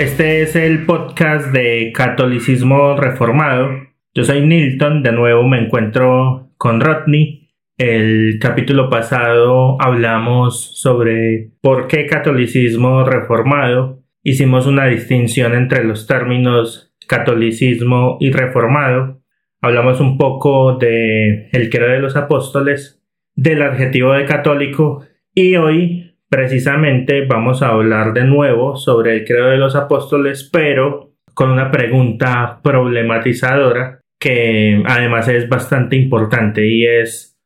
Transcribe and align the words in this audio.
Este 0.00 0.40
es 0.40 0.56
el 0.56 0.86
podcast 0.86 1.52
de 1.52 1.92
Catolicismo 1.94 2.96
Reformado. 2.96 3.68
Yo 4.14 4.24
soy 4.24 4.40
Nilton, 4.40 5.02
de 5.02 5.12
nuevo 5.12 5.46
me 5.46 5.58
encuentro 5.58 6.54
con 6.56 6.80
Rodney. 6.80 7.50
El 7.76 8.38
capítulo 8.40 8.88
pasado 8.88 9.76
hablamos 9.78 10.80
sobre 10.80 11.50
por 11.60 11.86
qué 11.86 12.06
catolicismo 12.06 13.04
reformado. 13.04 14.02
Hicimos 14.22 14.66
una 14.66 14.86
distinción 14.86 15.52
entre 15.52 15.84
los 15.84 16.06
términos 16.06 16.94
catolicismo 17.06 18.16
y 18.20 18.32
reformado. 18.32 19.20
Hablamos 19.60 20.00
un 20.00 20.16
poco 20.16 20.78
de 20.78 21.50
el 21.52 21.68
credo 21.68 21.90
de 21.90 22.00
los 22.00 22.16
apóstoles, 22.16 23.02
del 23.34 23.60
adjetivo 23.60 24.14
de 24.14 24.24
católico 24.24 25.04
y 25.34 25.56
hoy 25.56 26.09
Precisamente 26.30 27.26
vamos 27.26 27.60
a 27.60 27.70
hablar 27.70 28.12
de 28.12 28.22
nuevo 28.22 28.76
sobre 28.76 29.16
el 29.16 29.24
credo 29.24 29.48
de 29.48 29.56
los 29.56 29.74
apóstoles, 29.74 30.48
pero 30.52 31.10
con 31.34 31.50
una 31.50 31.72
pregunta 31.72 32.60
problematizadora 32.62 34.00
que 34.20 34.80
además 34.86 35.26
es 35.26 35.48
bastante 35.48 35.96
importante 35.96 36.64
y 36.64 36.86
es 36.86 37.36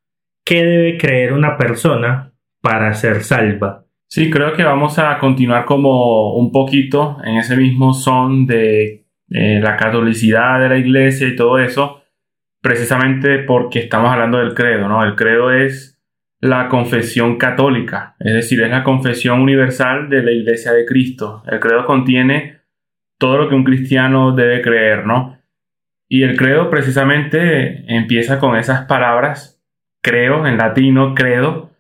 ¿qué 0.45 0.63
debe 0.63 0.99
creer 0.99 1.33
una 1.33 1.57
persona 1.57 2.35
para 2.61 2.93
ser 2.93 3.23
salva? 3.23 3.87
Sí, 4.07 4.31
creo 4.31 4.53
que 4.53 4.65
vamos 4.65 4.99
a 4.99 5.19
continuar 5.19 5.65
como 5.65 6.35
un 6.35 6.53
poquito 6.53 7.17
en 7.25 7.37
ese 7.37 7.57
mismo 7.57 7.95
son 7.95 8.45
de 8.45 9.07
eh, 9.31 9.61
la 9.63 9.79
catolicidad 9.79 10.61
de 10.61 10.69
la 10.69 10.77
iglesia 10.77 11.27
y 11.27 11.37
todo 11.37 11.59
eso, 11.59 12.03
precisamente 12.61 13.39
porque 13.39 13.79
estamos 13.79 14.11
hablando 14.13 14.39
del 14.39 14.53
credo, 14.53 14.89
¿no? 14.89 15.03
El 15.03 15.15
credo 15.15 15.51
es 15.51 15.94
la 16.45 16.69
confesión 16.69 17.39
católica, 17.39 18.17
es 18.21 18.35
decir, 18.35 18.63
es 18.63 18.69
la 18.69 18.85
confesión 18.85 19.41
universal 19.41 20.11
de 20.11 20.23
la 20.23 20.31
Iglesia 20.31 20.73
de 20.73 20.85
Cristo. 20.85 21.43
El 21.47 21.59
credo 21.59 21.87
contiene 21.87 22.59
todo 23.17 23.39
lo 23.39 23.49
que 23.49 23.55
un 23.55 23.65
cristiano 23.65 24.33
debe 24.33 24.61
creer, 24.61 25.07
¿no? 25.07 25.39
Y 26.07 26.23
el 26.23 26.37
credo 26.37 26.69
precisamente 26.69 27.87
empieza 27.89 28.39
con 28.39 28.57
esas 28.57 28.85
palabras, 28.85 29.65
creo, 30.03 30.47
en 30.47 30.59
latino, 30.59 31.15
credo, 31.15 31.71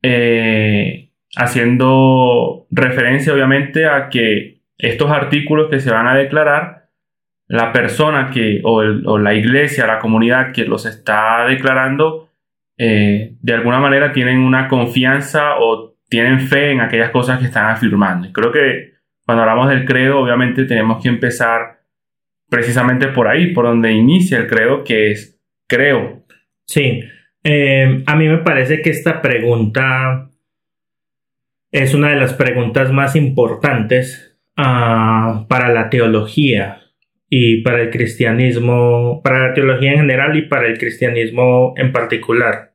eh, 0.00 1.10
haciendo 1.36 2.66
referencia 2.70 3.34
obviamente 3.34 3.84
a 3.84 4.08
que 4.08 4.62
estos 4.78 5.10
artículos 5.10 5.68
que 5.68 5.80
se 5.80 5.92
van 5.92 6.06
a 6.06 6.14
declarar, 6.14 6.88
la 7.46 7.74
persona 7.74 8.30
que, 8.30 8.62
o, 8.64 8.76
o 8.78 9.18
la 9.18 9.34
iglesia, 9.34 9.86
la 9.86 9.98
comunidad 9.98 10.52
que 10.52 10.64
los 10.64 10.86
está 10.86 11.44
declarando, 11.46 12.31
eh, 12.76 13.34
de 13.40 13.54
alguna 13.54 13.80
manera 13.80 14.12
tienen 14.12 14.38
una 14.38 14.68
confianza 14.68 15.56
o 15.58 15.96
tienen 16.08 16.40
fe 16.40 16.72
en 16.72 16.80
aquellas 16.80 17.10
cosas 17.10 17.38
que 17.38 17.46
están 17.46 17.70
afirmando. 17.70 18.28
Y 18.28 18.32
creo 18.32 18.52
que 18.52 18.92
cuando 19.24 19.42
hablamos 19.42 19.68
del 19.68 19.84
credo, 19.84 20.18
obviamente 20.18 20.64
tenemos 20.64 21.02
que 21.02 21.08
empezar 21.08 21.80
precisamente 22.50 23.08
por 23.08 23.28
ahí, 23.28 23.52
por 23.54 23.64
donde 23.64 23.92
inicia 23.92 24.38
el 24.38 24.46
credo, 24.46 24.84
que 24.84 25.10
es 25.10 25.40
creo. 25.66 26.24
Sí, 26.66 27.02
eh, 27.44 28.02
a 28.06 28.16
mí 28.16 28.28
me 28.28 28.38
parece 28.38 28.82
que 28.82 28.90
esta 28.90 29.22
pregunta 29.22 30.28
es 31.70 31.94
una 31.94 32.10
de 32.10 32.16
las 32.16 32.34
preguntas 32.34 32.92
más 32.92 33.16
importantes 33.16 34.36
ah, 34.56 35.46
para 35.48 35.72
la 35.72 35.88
teología 35.88 36.81
y 37.34 37.62
para 37.62 37.80
el 37.80 37.88
cristianismo, 37.88 39.22
para 39.24 39.48
la 39.48 39.54
teología 39.54 39.92
en 39.92 40.00
general 40.00 40.36
y 40.36 40.42
para 40.42 40.66
el 40.66 40.76
cristianismo 40.76 41.72
en 41.78 41.90
particular. 41.90 42.74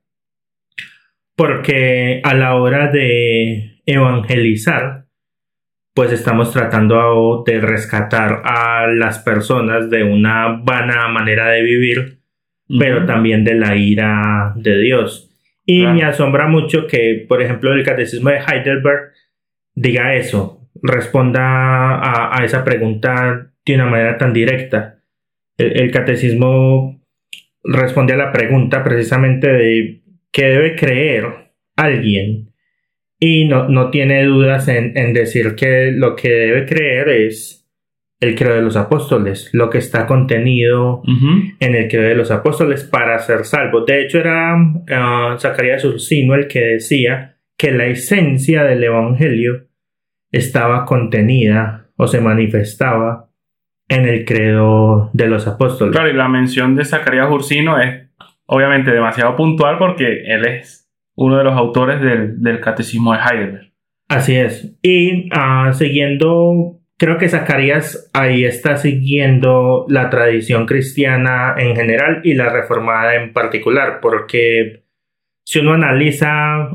Porque 1.35 2.21
a 2.23 2.33
la 2.33 2.55
hora 2.55 2.87
de 2.87 3.83
evangelizar, 3.85 5.05
pues 5.93 6.11
estamos 6.11 6.51
tratando 6.51 7.43
de 7.45 7.61
rescatar 7.61 8.41
a 8.45 8.87
las 8.87 9.19
personas 9.19 9.91
de 9.91 10.01
una 10.01 10.59
vana 10.63 11.07
manera 11.07 11.49
de 11.49 11.61
vivir, 11.61 12.17
pero 12.79 13.05
también 13.05 13.43
de 13.43 13.53
la 13.53 13.75
ira 13.75 14.53
de 14.55 14.75
Dios. 14.79 15.29
Y 15.67 15.85
me 15.85 16.03
asombra 16.03 16.47
mucho 16.47 16.87
que, 16.87 17.27
por 17.29 17.43
ejemplo, 17.43 17.73
el 17.73 17.85
catecismo 17.85 18.31
de 18.31 18.39
Heidelberg 18.39 19.11
diga 19.75 20.15
eso, 20.15 20.67
responda 20.81 21.43
a, 21.43 22.35
a 22.35 22.43
esa 22.43 22.63
pregunta 22.63 23.51
de 23.73 23.81
una 23.81 23.89
manera 23.89 24.17
tan 24.17 24.33
directa. 24.33 24.99
El, 25.57 25.89
catecismo 25.91 27.01
responde 27.63 28.13
a 28.13 28.17
la 28.17 28.31
pregunta 28.31 28.83
precisamente 28.83 29.47
de 29.47 30.01
qué 30.31 30.45
debe 30.45 30.75
creer 30.75 31.25
alguien 31.75 32.53
y 33.19 33.45
no, 33.45 33.67
no 33.67 33.89
tiene 33.89 34.23
dudas 34.25 34.67
en, 34.67 35.13
decir 35.13 35.55
que 35.55 35.91
lo 35.91 36.15
que 36.15 36.29
debe 36.29 36.65
creer 36.65 37.09
es 37.09 37.67
el 38.19 38.35
credo 38.35 38.55
de 38.55 38.61
los 38.61 38.75
apóstoles, 38.75 39.49
lo 39.53 39.69
que 39.69 39.77
está 39.79 40.05
contenido 40.07 41.01
en 41.59 41.75
el 41.75 41.87
credo 41.87 42.09
de 42.09 42.15
los 42.15 42.31
apóstoles 42.31 42.83
para 42.83 43.17
ser 43.19 43.45
salvo. 43.45 43.85
De 43.85 44.01
hecho, 44.01 44.19
era 44.19 44.55
uh, 44.55 45.39
Zacarías 45.39 45.85
Ursino 45.85 46.35
el 46.35 46.47
que 46.47 46.61
decía 46.61 47.37
que 47.57 47.71
la 47.71 47.85
esencia 47.85 48.63
del 48.63 48.83
Evangelio 48.83 49.67
estaba 50.31 50.85
contenida 50.85 51.89
o 51.95 52.07
se 52.07 52.21
manifestaba 52.21 53.26
en 53.89 54.05
el 54.07 54.25
credo 54.25 55.09
de 55.13 55.27
los 55.27 55.47
apóstoles. 55.47 55.93
Claro, 55.93 56.09
y 56.09 56.13
la 56.13 56.27
mención 56.27 56.75
de 56.75 56.85
Zacarías 56.85 57.29
Ursino 57.29 57.79
es 57.79 58.07
obviamente 58.45 58.91
demasiado 58.91 59.35
puntual 59.35 59.77
porque 59.77 60.23
él 60.25 60.45
es 60.45 60.89
uno 61.15 61.37
de 61.37 61.43
los 61.43 61.55
autores 61.55 61.99
del, 62.01 62.59
catecismo 62.59 63.13
de 63.13 63.19
Heidelberg. 63.19 63.71
Así 64.07 64.35
es. 64.35 64.77
Y 64.81 65.29
ah, 65.33 65.71
siguiendo, 65.73 66.79
creo 66.97 67.17
que 67.17 67.27
Zacarías 67.27 68.09
ahí 68.13 68.45
está 68.45 68.77
siguiendo 68.77 69.85
la 69.89 70.09
tradición 70.09 70.65
cristiana 70.65 71.55
en 71.57 71.75
general 71.75 72.21
y 72.23 72.35
la 72.35 72.49
reformada 72.49 73.15
en 73.15 73.33
particular, 73.33 73.99
porque 74.01 74.83
si 75.43 75.59
uno 75.59 75.73
analiza 75.73 76.29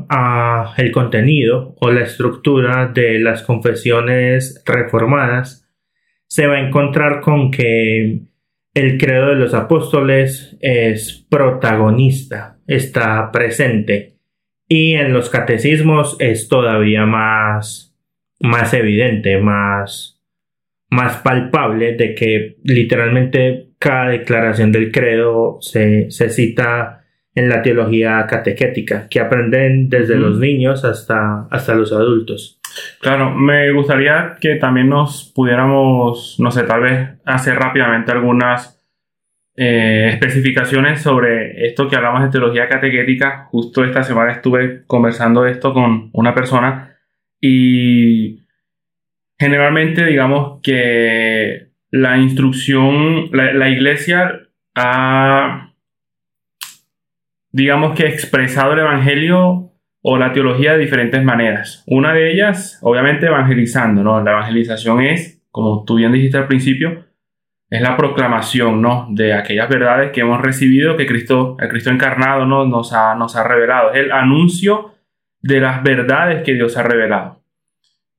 ah, 0.09 0.73
el 0.77 0.91
contenido 0.91 1.75
o 1.79 1.89
la 1.89 2.01
estructura 2.01 2.87
de 2.87 3.19
las 3.19 3.43
confesiones 3.43 4.61
reformadas, 4.65 5.62
se 6.33 6.47
va 6.47 6.55
a 6.55 6.67
encontrar 6.67 7.21
con 7.21 7.51
que 7.51 8.21
el 8.73 8.97
credo 8.97 9.27
de 9.27 9.35
los 9.35 9.53
apóstoles 9.53 10.57
es 10.61 11.27
protagonista, 11.29 12.57
está 12.65 13.31
presente 13.31 14.15
y 14.67 14.95
en 14.95 15.13
los 15.13 15.29
catecismos 15.29 16.17
es 16.17 16.47
todavía 16.47 17.05
más, 17.05 17.95
más 18.39 18.73
evidente, 18.73 19.37
más, 19.37 20.19
más 20.89 21.17
palpable 21.17 21.93
de 21.93 22.15
que 22.15 22.57
literalmente 22.63 23.67
cada 23.77 24.09
declaración 24.09 24.71
del 24.71 24.91
credo 24.91 25.59
se, 25.61 26.09
cita 26.09 27.03
en 27.35 27.47
la 27.47 27.61
teología 27.61 28.25
catequética, 28.27 29.07
que 29.07 29.19
aprenden 29.19 29.87
desde 29.87 30.15
los 30.15 30.39
niños 30.39 30.83
hasta, 30.83 31.47
hasta 31.51 31.75
los 31.75 31.93
adultos. 31.93 32.59
Claro, 32.99 33.31
me 33.31 33.71
gustaría 33.71 34.37
que 34.39 34.55
también 34.55 34.89
nos 34.89 35.31
pudiéramos, 35.35 36.37
no 36.39 36.51
sé, 36.51 36.63
tal 36.63 36.81
vez 36.81 37.09
hacer 37.25 37.55
rápidamente 37.55 38.11
algunas 38.11 38.81
eh, 39.55 40.09
especificaciones 40.11 41.01
sobre 41.01 41.67
esto 41.67 41.87
que 41.87 41.95
hablamos 41.95 42.23
de 42.23 42.29
teología 42.29 42.67
catequética. 42.67 43.47
Justo 43.51 43.83
esta 43.83 44.03
semana 44.03 44.31
estuve 44.31 44.83
conversando 44.87 45.45
esto 45.45 45.73
con 45.73 46.09
una 46.13 46.33
persona 46.33 46.97
y 47.39 48.39
generalmente 49.37 50.05
digamos 50.05 50.61
que 50.63 51.67
la 51.91 52.17
instrucción, 52.17 53.29
la, 53.31 53.53
la 53.53 53.69
iglesia 53.69 54.39
ha, 54.75 55.73
digamos 57.51 57.95
que 57.95 58.07
expresado 58.07 58.73
el 58.73 58.79
Evangelio 58.79 59.72
o 60.05 60.17
la 60.17 60.33
teología 60.33 60.73
de 60.73 60.79
diferentes 60.79 61.23
maneras. 61.23 61.83
Una 61.87 62.13
de 62.13 62.31
ellas, 62.31 62.77
obviamente, 62.81 63.25
evangelizando, 63.25 64.03
¿no? 64.03 64.21
La 64.21 64.31
evangelización 64.31 65.01
es, 65.01 65.41
como 65.49 65.85
tú 65.85 65.95
bien 65.95 66.11
dijiste 66.11 66.37
al 66.37 66.47
principio, 66.47 67.05
es 67.69 67.81
la 67.81 67.95
proclamación, 67.95 68.81
¿no? 68.81 69.07
De 69.09 69.33
aquellas 69.33 69.69
verdades 69.69 70.11
que 70.11 70.21
hemos 70.21 70.41
recibido, 70.41 70.97
que 70.97 71.05
Cristo, 71.05 71.55
el 71.59 71.69
Cristo 71.69 71.89
encarnado, 71.89 72.45
¿no? 72.45 72.65
Nos 72.65 72.91
ha, 72.91 73.15
nos 73.15 73.37
ha 73.37 73.47
revelado. 73.47 73.93
Es 73.93 74.01
el 74.01 74.11
anuncio 74.11 74.93
de 75.41 75.61
las 75.61 75.81
verdades 75.81 76.43
que 76.43 76.53
Dios 76.53 76.75
ha 76.75 76.83
revelado. 76.83 77.41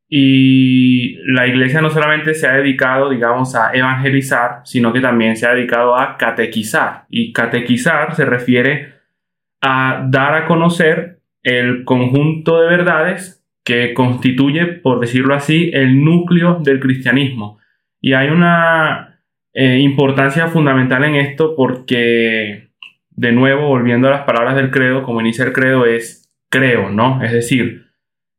Y 0.08 1.16
la 1.32 1.46
iglesia 1.46 1.82
no 1.82 1.90
solamente 1.90 2.32
se 2.32 2.48
ha 2.48 2.52
dedicado, 2.52 3.10
digamos, 3.10 3.54
a 3.54 3.72
evangelizar, 3.75 4.62
sino 4.64 4.90
que 4.92 5.00
también 5.00 5.37
se 5.37 5.46
ha 5.46 5.54
dedicado 5.54 5.96
a 5.96 6.16
catequizar. 6.16 7.04
Y 7.10 7.32
catequizar 7.32 8.14
se 8.14 8.25
refiere 8.25 8.94
a 9.60 10.06
dar 10.08 10.34
a 10.34 10.46
conocer 10.46 11.13
el 11.44 11.85
conjunto 11.85 12.61
de 12.61 12.69
verdades 12.69 13.44
que 13.64 13.94
constituye, 13.94 14.67
por 14.67 15.00
decirlo 15.00 15.35
así, 15.35 15.70
el 15.73 16.05
núcleo 16.05 16.58
del 16.62 16.81
cristianismo. 16.81 17.58
Y 18.00 18.14
hay 18.14 18.29
una 18.29 19.20
eh, 19.52 19.79
importancia 19.79 20.49
fundamental 20.49 21.05
en 21.05 21.14
esto 21.14 21.55
porque, 21.56 22.70
de 23.11 23.32
nuevo, 23.32 23.69
volviendo 23.69 24.08
a 24.08 24.11
las 24.11 24.25
palabras 24.25 24.56
del 24.56 24.70
credo, 24.70 25.02
como 25.02 25.20
inicia 25.20 25.44
el 25.44 25.52
credo 25.52 25.87
es 25.87 26.31
creo, 26.50 26.91
¿no? 26.91 27.23
Es 27.23 27.32
decir, 27.32 27.87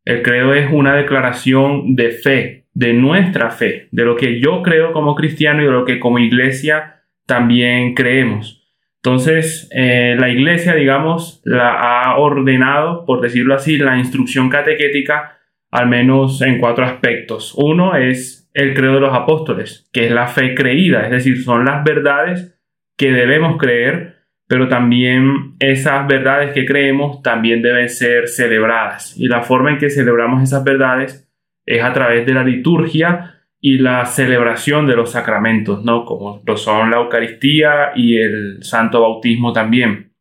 el 0.06 0.22
credo 0.22 0.54
es 0.54 0.72
una 0.72 0.96
declaración 0.96 1.96
de 1.96 2.12
fe, 2.12 2.66
de 2.74 2.94
nuestra 2.94 3.50
fe, 3.50 3.88
de 3.92 4.06
lo 4.06 4.16
que 4.16 4.40
yo 4.40 4.62
creo 4.62 4.94
como 4.94 5.16
cristiano 5.16 5.62
y 5.64 5.66
de 5.66 5.72
lo 5.72 5.86
que 5.86 6.00
como 6.00 6.20
iglesia 6.20 7.02
también 7.26 7.96
creemos. 7.96 8.65
Entonces, 9.06 9.70
eh, 9.72 10.16
la 10.18 10.30
iglesia, 10.30 10.74
digamos, 10.74 11.40
la 11.46 11.74
ha 11.74 12.18
ordenado, 12.18 13.06
por 13.06 13.22
decirlo 13.22 13.54
así, 13.54 13.78
la 13.78 14.00
instrucción 14.00 14.50
catequética, 14.50 15.38
al 15.70 15.88
menos 15.88 16.42
en 16.42 16.58
cuatro 16.58 16.86
aspectos. 16.86 17.54
Uno 17.56 17.96
es 17.96 18.50
el 18.56 18.74
credo 18.74 18.96
de 18.96 19.02
los 19.02 19.14
apóstoles, 19.14 19.88
que 19.94 20.06
es 20.06 20.12
la 20.12 20.26
fe 20.26 20.56
creída, 20.56 21.04
es 21.04 21.12
decir, 21.12 21.44
son 21.44 21.66
las 21.66 21.84
verdades 21.84 22.60
que 22.98 23.12
debemos 23.12 23.58
creer, 23.58 24.16
pero 24.48 24.70
también 24.70 25.54
esas 25.60 26.08
verdades 26.08 26.52
que 26.54 26.66
creemos 26.66 27.22
también 27.22 27.62
deben 27.62 27.90
ser 27.90 28.28
celebradas. 28.28 29.16
Y 29.20 29.28
la 29.28 29.44
forma 29.44 29.70
en 29.70 29.78
que 29.78 29.92
celebramos 29.92 30.42
esas 30.42 30.64
verdades 30.64 31.32
es 31.68 31.84
a 31.84 31.94
través 31.94 32.26
de 32.26 32.34
la 32.34 32.44
liturgia 32.44 33.35
y 33.66 33.80
la 33.80 34.06
celebración 34.06 34.86
de 34.86 34.96
los 34.96 35.14
sacramentos, 35.14 35.84
¿no? 35.84 36.06
Como 36.06 36.40
lo 36.46 36.56
son 36.56 36.92
la 36.92 36.98
Eucaristía 36.98 37.94
y 37.96 38.16
el 38.18 38.62
Santo 38.62 39.02
Bautismo 39.02 39.54
también. 39.54 40.12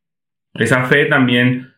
Esa 0.55 0.85
fe 0.85 1.05
también 1.05 1.75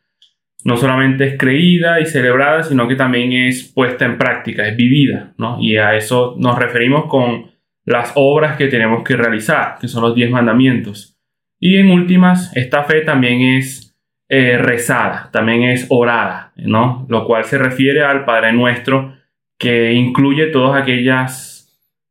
no 0.62 0.76
solamente 0.76 1.24
es 1.24 1.36
creída 1.36 1.98
y 1.98 2.06
celebrada, 2.06 2.62
sino 2.62 2.86
que 2.86 2.94
también 2.94 3.32
es 3.32 3.64
puesta 3.64 4.04
en 4.04 4.16
práctica, 4.16 4.68
es 4.68 4.76
vivida, 4.76 5.34
¿no? 5.38 5.58
Y 5.60 5.76
a 5.76 5.96
eso 5.96 6.36
nos 6.38 6.56
referimos 6.56 7.06
con 7.06 7.50
las 7.84 8.12
obras 8.14 8.56
que 8.56 8.68
tenemos 8.68 9.02
que 9.02 9.16
realizar, 9.16 9.78
que 9.80 9.88
son 9.88 10.04
los 10.04 10.14
diez 10.14 10.30
mandamientos. 10.30 11.18
Y 11.58 11.78
en 11.78 11.90
últimas, 11.90 12.56
esta 12.56 12.84
fe 12.84 13.00
también 13.00 13.40
es 13.40 13.92
eh, 14.28 14.56
rezada, 14.56 15.30
también 15.32 15.64
es 15.64 15.88
orada, 15.88 16.52
¿no? 16.54 17.06
Lo 17.08 17.26
cual 17.26 17.42
se 17.42 17.58
refiere 17.58 18.04
al 18.04 18.24
Padre 18.24 18.52
Nuestro, 18.52 19.16
que 19.58 19.94
incluye 19.94 20.46
todas 20.46 20.80
aquellas 20.80 21.56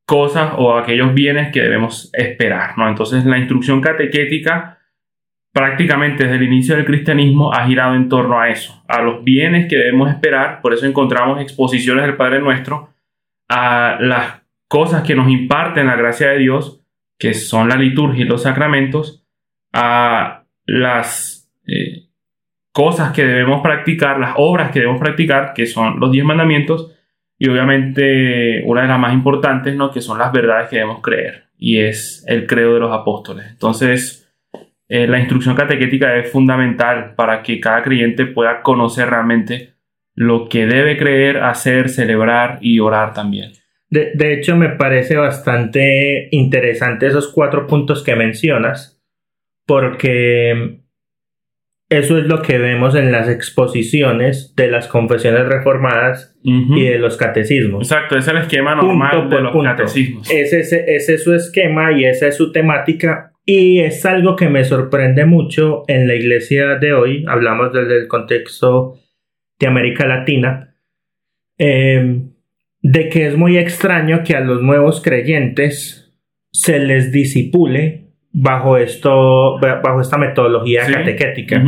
cosas 0.05 0.53
o 0.57 0.77
aquellos 0.77 1.13
bienes 1.13 1.51
que 1.51 1.61
debemos 1.61 2.09
esperar, 2.13 2.77
¿no? 2.77 2.87
Entonces 2.87 3.25
la 3.25 3.37
instrucción 3.37 3.81
catequética 3.81 4.79
prácticamente 5.51 6.25
desde 6.25 6.35
el 6.35 6.43
inicio 6.43 6.75
del 6.75 6.85
cristianismo 6.85 7.53
ha 7.53 7.65
girado 7.65 7.95
en 7.95 8.09
torno 8.09 8.39
a 8.39 8.49
eso, 8.49 8.83
a 8.87 9.01
los 9.01 9.23
bienes 9.23 9.67
que 9.67 9.77
debemos 9.77 10.09
esperar, 10.09 10.61
por 10.61 10.73
eso 10.73 10.85
encontramos 10.85 11.41
exposiciones 11.41 12.05
del 12.05 12.17
Padre 12.17 12.39
Nuestro 12.39 12.89
a 13.47 13.97
las 14.01 14.41
cosas 14.67 15.03
que 15.03 15.15
nos 15.15 15.29
imparten 15.29 15.87
la 15.87 15.95
gracia 15.95 16.29
de 16.29 16.39
Dios, 16.39 16.81
que 17.17 17.33
son 17.33 17.69
la 17.69 17.77
liturgia 17.77 18.25
y 18.25 18.27
los 18.27 18.43
sacramentos, 18.43 19.25
a 19.71 20.43
las 20.65 21.49
eh, 21.67 22.07
cosas 22.73 23.13
que 23.13 23.23
debemos 23.23 23.61
practicar, 23.61 24.19
las 24.19 24.33
obras 24.35 24.71
que 24.71 24.79
debemos 24.79 24.99
practicar, 24.99 25.53
que 25.53 25.65
son 25.65 25.99
los 25.99 26.11
diez 26.11 26.25
mandamientos, 26.25 26.94
y 27.37 27.49
obviamente 27.49 28.63
una 28.65 28.83
de 28.83 28.87
las 28.87 28.99
más 28.99 29.13
importantes, 29.13 29.75
¿no? 29.75 29.91
Que 29.91 30.01
son 30.01 30.17
las 30.17 30.31
verdades 30.31 30.69
que 30.69 30.77
debemos 30.77 31.01
creer. 31.01 31.45
Y 31.57 31.79
es 31.79 32.23
el 32.27 32.47
credo 32.47 32.73
de 32.73 32.79
los 32.79 32.93
apóstoles. 32.93 33.45
Entonces, 33.49 34.29
eh, 34.87 35.07
la 35.07 35.19
instrucción 35.19 35.55
catequética 35.55 36.15
es 36.17 36.31
fundamental 36.31 37.15
para 37.15 37.41
que 37.43 37.59
cada 37.59 37.81
creyente 37.83 38.25
pueda 38.25 38.61
conocer 38.61 39.09
realmente 39.09 39.73
lo 40.13 40.47
que 40.47 40.65
debe 40.65 40.97
creer, 40.97 41.37
hacer, 41.43 41.89
celebrar 41.89 42.59
y 42.61 42.79
orar 42.79 43.13
también. 43.13 43.51
De, 43.89 44.11
de 44.13 44.33
hecho, 44.33 44.55
me 44.55 44.69
parece 44.69 45.17
bastante 45.17 46.29
interesante 46.31 47.07
esos 47.07 47.31
cuatro 47.31 47.67
puntos 47.67 48.03
que 48.03 48.15
mencionas, 48.15 49.01
porque 49.65 50.84
eso 51.89 52.17
es 52.17 52.25
lo 52.25 52.41
que 52.41 52.57
vemos 52.57 52.95
en 52.95 53.11
las 53.11 53.29
exposiciones 53.29 54.55
de 54.55 54.69
las 54.69 54.87
confesiones 54.87 55.45
reformadas 55.45 56.35
y 56.43 56.83
de 56.83 56.97
los 56.97 57.17
catecismos. 57.17 57.91
Exacto, 57.91 58.17
es 58.17 58.27
el 58.27 58.37
esquema 58.37 58.75
normal 58.75 59.29
de 59.29 59.41
los 59.41 59.63
catecismos. 59.63 60.29
Ese, 60.31 60.59
ese, 60.59 61.13
es 61.13 61.23
su 61.23 61.33
esquema 61.33 61.91
y 61.91 62.05
esa 62.05 62.27
es 62.27 62.37
su 62.37 62.51
temática. 62.51 63.31
Y 63.45 63.81
es 63.81 64.03
algo 64.05 64.35
que 64.35 64.49
me 64.49 64.63
sorprende 64.63 65.25
mucho 65.25 65.83
en 65.87 66.07
la 66.07 66.15
iglesia 66.15 66.75
de 66.75 66.93
hoy. 66.93 67.23
Hablamos 67.27 67.71
desde 67.71 67.99
el 67.99 68.07
contexto 68.07 68.95
de 69.59 69.67
América 69.67 70.07
Latina. 70.07 70.75
Eh, 71.59 72.21
de 72.81 73.09
que 73.09 73.27
es 73.27 73.37
muy 73.37 73.57
extraño 73.57 74.23
que 74.23 74.35
a 74.35 74.41
los 74.41 74.61
nuevos 74.61 75.01
creyentes 75.01 76.13
se 76.51 76.79
les 76.79 77.11
disipule 77.11 78.04
bajo 78.37 78.77
esto, 78.77 79.57
bajo 79.59 80.01
esta 80.01 80.17
metodología 80.17 80.85
catequética. 80.85 81.63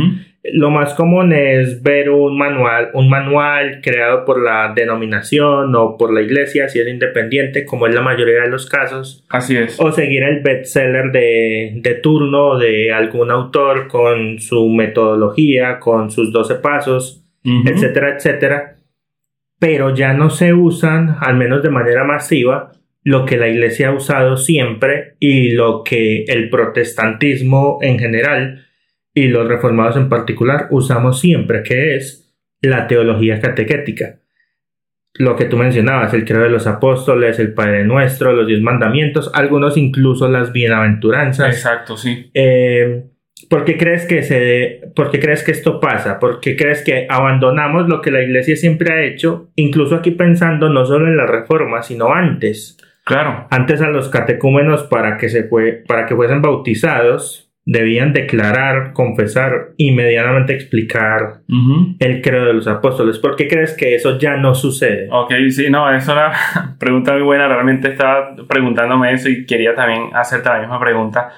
Lo 0.52 0.70
más 0.70 0.94
común 0.94 1.32
es 1.32 1.82
ver 1.82 2.10
un 2.10 2.38
manual, 2.38 2.90
un 2.92 3.08
manual 3.08 3.80
creado 3.82 4.24
por 4.24 4.42
la 4.42 4.72
denominación 4.74 5.74
o 5.74 5.96
por 5.96 6.12
la 6.12 6.20
iglesia, 6.20 6.68
si 6.68 6.78
es 6.78 6.86
independiente, 6.86 7.64
como 7.64 7.86
es 7.86 7.94
la 7.94 8.02
mayoría 8.02 8.42
de 8.42 8.48
los 8.48 8.68
casos. 8.68 9.24
Así 9.30 9.56
es. 9.56 9.80
O 9.80 9.92
seguir 9.92 10.22
el 10.22 10.40
bestseller 10.42 11.10
de, 11.10 11.72
de 11.76 11.94
turno 11.94 12.58
de 12.58 12.92
algún 12.92 13.30
autor 13.30 13.88
con 13.88 14.38
su 14.38 14.68
metodología, 14.68 15.78
con 15.80 16.10
sus 16.10 16.32
12 16.32 16.56
pasos, 16.56 17.24
etcétera, 17.42 18.14
etcétera. 18.14 18.76
Pero 19.58 19.94
ya 19.94 20.12
no 20.12 20.30
se 20.30 20.52
usan, 20.52 21.16
al 21.20 21.34
menos 21.36 21.62
de 21.62 21.70
manera 21.70 22.04
masiva, 22.04 22.72
lo 23.08 23.24
que 23.24 23.38
la 23.38 23.48
iglesia 23.48 23.88
ha 23.88 23.94
usado 23.94 24.36
siempre 24.36 25.14
y 25.18 25.52
lo 25.52 25.82
que 25.82 26.24
el 26.24 26.50
protestantismo 26.50 27.78
en 27.80 27.98
general 27.98 28.66
y 29.14 29.28
los 29.28 29.48
reformados 29.48 29.96
en 29.96 30.10
particular 30.10 30.66
usamos 30.72 31.18
siempre, 31.18 31.62
que 31.62 31.96
es 31.96 32.30
la 32.60 32.86
teología 32.86 33.40
catequética. 33.40 34.18
Lo 35.14 35.36
que 35.36 35.46
tú 35.46 35.56
mencionabas, 35.56 36.12
el 36.12 36.26
credo 36.26 36.42
de 36.42 36.50
los 36.50 36.66
apóstoles, 36.66 37.38
el 37.38 37.54
Padre 37.54 37.86
Nuestro, 37.86 38.34
los 38.34 38.46
diez 38.46 38.60
mandamientos, 38.60 39.30
algunos 39.32 39.78
incluso 39.78 40.28
las 40.28 40.52
bienaventuranzas. 40.52 41.48
Exacto, 41.48 41.96
sí. 41.96 42.30
Eh, 42.34 43.04
¿Por 43.48 43.64
qué 43.64 43.78
crees 43.78 44.04
que 44.04 44.22
se, 44.22 44.82
por 44.94 45.10
qué 45.10 45.18
crees 45.18 45.42
que 45.42 45.52
esto 45.52 45.80
pasa? 45.80 46.18
¿Por 46.18 46.40
qué 46.40 46.56
crees 46.56 46.82
que 46.84 47.06
abandonamos 47.08 47.88
lo 47.88 48.02
que 48.02 48.10
la 48.10 48.22
iglesia 48.22 48.54
siempre 48.54 48.92
ha 48.92 49.02
hecho, 49.02 49.48
incluso 49.56 49.94
aquí 49.94 50.10
pensando 50.10 50.68
no 50.68 50.84
solo 50.84 51.06
en 51.06 51.16
la 51.16 51.26
reforma, 51.26 51.82
sino 51.82 52.12
antes? 52.12 52.76
Claro. 53.08 53.46
Antes 53.50 53.80
a 53.80 53.88
los 53.88 54.10
catecúmenos 54.10 54.82
para 54.84 55.16
que, 55.16 55.30
se 55.30 55.44
fue, 55.44 55.82
para 55.88 56.04
que 56.04 56.14
fuesen 56.14 56.42
bautizados 56.42 57.50
debían 57.64 58.12
declarar, 58.14 58.92
confesar 58.92 59.70
y 59.76 59.92
medianamente 59.92 60.54
explicar 60.54 61.40
el 61.98 62.22
credo 62.22 62.46
de 62.46 62.54
los 62.54 62.66
apóstoles. 62.66 63.18
¿Por 63.18 63.36
qué 63.36 63.46
crees 63.46 63.74
que 63.74 63.94
eso 63.94 64.18
ya 64.18 64.36
no 64.36 64.54
sucede? 64.54 65.08
Ok, 65.10 65.32
sí, 65.50 65.68
no, 65.70 65.90
es 65.94 66.06
una 66.08 66.32
pregunta 66.78 67.12
muy 67.12 67.22
buena. 67.22 67.48
Realmente 67.48 67.88
estaba 67.88 68.34
preguntándome 68.48 69.12
eso 69.12 69.28
y 69.28 69.44
quería 69.46 69.74
también 69.74 70.10
hacerte 70.14 70.48
la 70.48 70.60
misma 70.60 70.80
pregunta. 70.80 71.30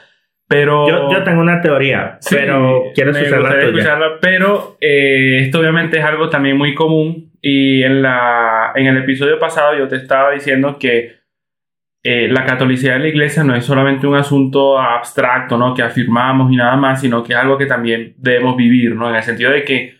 Pero... 0.48 0.88
Yo, 0.88 1.22
tengo 1.22 1.40
una 1.40 1.60
teoría, 1.60 2.18
pero 2.28 2.84
quiero 2.92 3.12
escucharla, 3.12 3.62
escucharla 3.62 4.06
Pero 4.20 4.76
eh, 4.80 5.38
esto 5.42 5.60
obviamente 5.60 5.98
es 5.98 6.04
algo 6.04 6.28
también 6.28 6.56
muy 6.56 6.74
común 6.74 7.30
y 7.40 7.82
en, 7.84 8.02
la, 8.02 8.72
en 8.74 8.86
el 8.86 8.98
episodio 8.98 9.38
pasado 9.38 9.76
yo 9.78 9.86
te 9.86 9.96
estaba 9.96 10.32
diciendo 10.32 10.76
que 10.78 11.19
eh, 12.02 12.28
la 12.28 12.46
catolicidad 12.46 12.94
de 12.94 13.00
la 13.00 13.08
iglesia 13.08 13.44
no 13.44 13.54
es 13.54 13.64
solamente 13.64 14.06
un 14.06 14.16
asunto 14.16 14.78
abstracto, 14.78 15.58
¿no? 15.58 15.74
Que 15.74 15.82
afirmamos 15.82 16.50
y 16.50 16.56
nada 16.56 16.76
más, 16.76 17.02
sino 17.02 17.22
que 17.22 17.34
es 17.34 17.38
algo 17.38 17.58
que 17.58 17.66
también 17.66 18.14
debemos 18.16 18.56
vivir, 18.56 18.94
¿no? 18.94 19.10
En 19.10 19.16
el 19.16 19.22
sentido 19.22 19.50
de 19.50 19.64
que, 19.64 19.98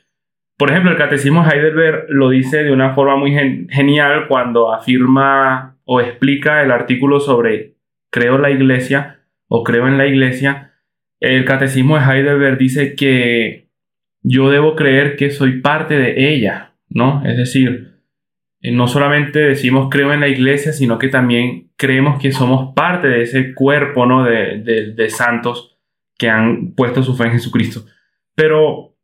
por 0.56 0.70
ejemplo, 0.70 0.90
el 0.90 0.96
catecismo 0.96 1.44
Heidelberg 1.44 2.06
lo 2.08 2.30
dice 2.30 2.62
de 2.62 2.72
una 2.72 2.94
forma 2.94 3.16
muy 3.16 3.32
genial 3.68 4.28
cuando 4.28 4.72
afirma 4.72 5.76
o 5.84 6.00
explica 6.00 6.62
el 6.62 6.70
artículo 6.70 7.20
sobre 7.20 7.74
creo 8.10 8.38
la 8.38 8.50
iglesia 8.50 9.20
o 9.48 9.62
creo 9.62 9.86
en 9.86 9.98
la 9.98 10.06
iglesia. 10.06 10.72
El 11.20 11.44
catecismo 11.44 11.98
de 11.98 12.04
Heidelberg 12.04 12.56
dice 12.56 12.94
que 12.94 13.68
yo 14.22 14.50
debo 14.50 14.74
creer 14.74 15.16
que 15.16 15.30
soy 15.30 15.60
parte 15.60 15.98
de 15.98 16.32
ella, 16.32 16.72
¿no? 16.88 17.22
Es 17.26 17.36
decir, 17.36 17.89
no 18.62 18.88
solamente 18.88 19.38
decimos 19.38 19.88
creo 19.90 20.12
en 20.12 20.20
la 20.20 20.28
iglesia, 20.28 20.72
sino 20.72 20.98
que 20.98 21.08
también 21.08 21.70
creemos 21.76 22.20
que 22.20 22.30
somos 22.30 22.74
parte 22.74 23.08
de 23.08 23.22
ese 23.22 23.54
cuerpo 23.54 24.04
¿no? 24.04 24.24
de, 24.24 25.06
santos 25.08 25.78
que 26.18 26.28
han 26.28 26.74
puesto 26.74 27.02
su 27.02 27.16
fe 27.16 27.24
en 27.24 27.32
Jesucristo. 27.32 27.84
Pero 28.34 28.94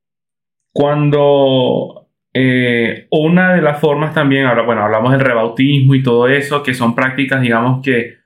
cuando 0.72 2.08
eh, 2.34 3.06
una 3.10 3.54
de 3.54 3.62
las 3.62 3.80
formas 3.80 4.12
también, 4.12 4.46
bueno, 4.66 4.82
hablamos 4.82 5.12
del 5.12 5.20
rebautismo 5.20 5.94
y 5.94 6.02
todo 6.02 6.28
eso, 6.28 6.62
que 6.62 6.75
son 6.75 6.94
prácticas, 6.94 7.40
digamos, 7.40 7.82
que 7.82 8.16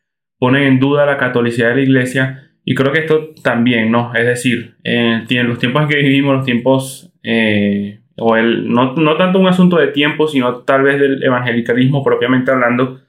ponen 0.40 0.64
en 0.64 0.80
duda 0.80 1.06
la 1.06 1.16
catolicidad 1.16 1.68
de 1.68 1.76
la 1.76 1.82
iglesia. 1.82 2.50
Y 2.64 2.74
creo 2.74 2.92
que 2.92 3.00
esto 3.00 3.34
también, 3.44 3.92
¿no? 3.92 4.12
Es 4.14 4.26
decir, 4.26 4.74
en, 4.82 5.26
los 5.46 5.60
tiempos 5.60 5.82
en 5.82 5.88
que 5.88 5.96
vivimos, 5.98 6.34
los 6.34 6.44
tiempos 6.44 7.12
eh, 7.22 7.99
o 8.20 8.36
el, 8.36 8.68
no, 8.68 8.94
tanto 9.16 9.38
un 9.38 9.48
asunto 9.48 9.76
de 9.76 9.88
tiempo, 9.88 10.28
sino 10.28 10.58
tal 10.58 10.82
vez 10.82 11.00
del 11.00 11.22
evangelicalismo 11.22 12.04
propiamente 12.04 12.50
hablando, 12.50 13.00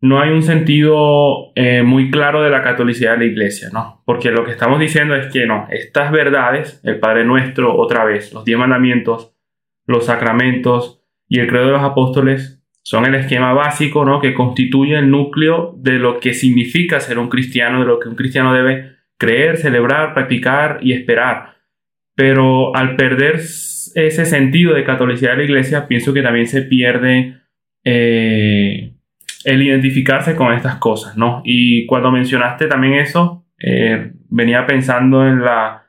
no 0.00 0.20
hay 0.20 0.30
un 0.30 0.42
sentido 0.42 1.52
eh, 1.54 1.82
muy 1.82 2.10
claro 2.10 2.42
de 2.42 2.50
la 2.50 2.62
catolicidad 2.62 3.12
de 3.12 3.18
la 3.18 3.24
iglesia, 3.24 3.70
¿no? 3.72 4.02
Porque 4.04 4.30
lo 4.30 4.44
que 4.44 4.52
estamos 4.52 4.78
diciendo 4.78 5.14
es 5.16 5.32
que 5.32 5.46
no, 5.46 5.66
estas 5.70 6.12
verdades, 6.12 6.80
el 6.84 6.98
Padre 6.98 7.24
Nuestro, 7.24 7.76
otra 7.76 8.04
vez, 8.04 8.32
los 8.32 8.44
diez 8.44 8.58
mandamientos, 8.58 9.34
los 9.86 10.04
sacramentos 10.06 11.02
y 11.28 11.40
el 11.40 11.48
credo 11.48 11.66
de 11.66 11.72
los 11.72 11.82
apóstoles, 11.82 12.62
son 12.82 13.04
el 13.04 13.16
esquema 13.16 13.52
básico, 13.52 14.04
¿no? 14.04 14.20
Que 14.20 14.32
constituye 14.32 14.96
el 14.96 15.10
núcleo 15.10 15.74
de 15.78 15.98
lo 15.98 16.20
que 16.20 16.34
significa 16.34 17.00
ser 17.00 17.18
un 17.18 17.28
cristiano, 17.28 17.80
de 17.80 17.86
lo 17.86 17.98
que 17.98 18.08
un 18.08 18.14
cristiano 18.14 18.54
debe 18.54 18.92
creer, 19.18 19.56
celebrar, 19.56 20.14
practicar 20.14 20.78
y 20.82 20.92
esperar. 20.92 21.56
Pero 22.14 22.76
al 22.76 22.94
perder 22.94 23.40
ese 23.96 24.26
sentido 24.26 24.74
de 24.74 24.84
catolicidad 24.84 25.32
de 25.32 25.38
la 25.38 25.44
iglesia, 25.44 25.88
pienso 25.88 26.12
que 26.12 26.22
también 26.22 26.46
se 26.46 26.62
pierde 26.62 27.38
eh, 27.82 28.92
el 29.44 29.62
identificarse 29.62 30.36
con 30.36 30.52
estas 30.52 30.76
cosas, 30.76 31.16
¿no? 31.16 31.40
Y 31.44 31.86
cuando 31.86 32.10
mencionaste 32.10 32.66
también 32.66 32.94
eso, 32.94 33.46
eh, 33.58 34.12
venía 34.28 34.66
pensando 34.66 35.26
en 35.26 35.40
la 35.42 35.84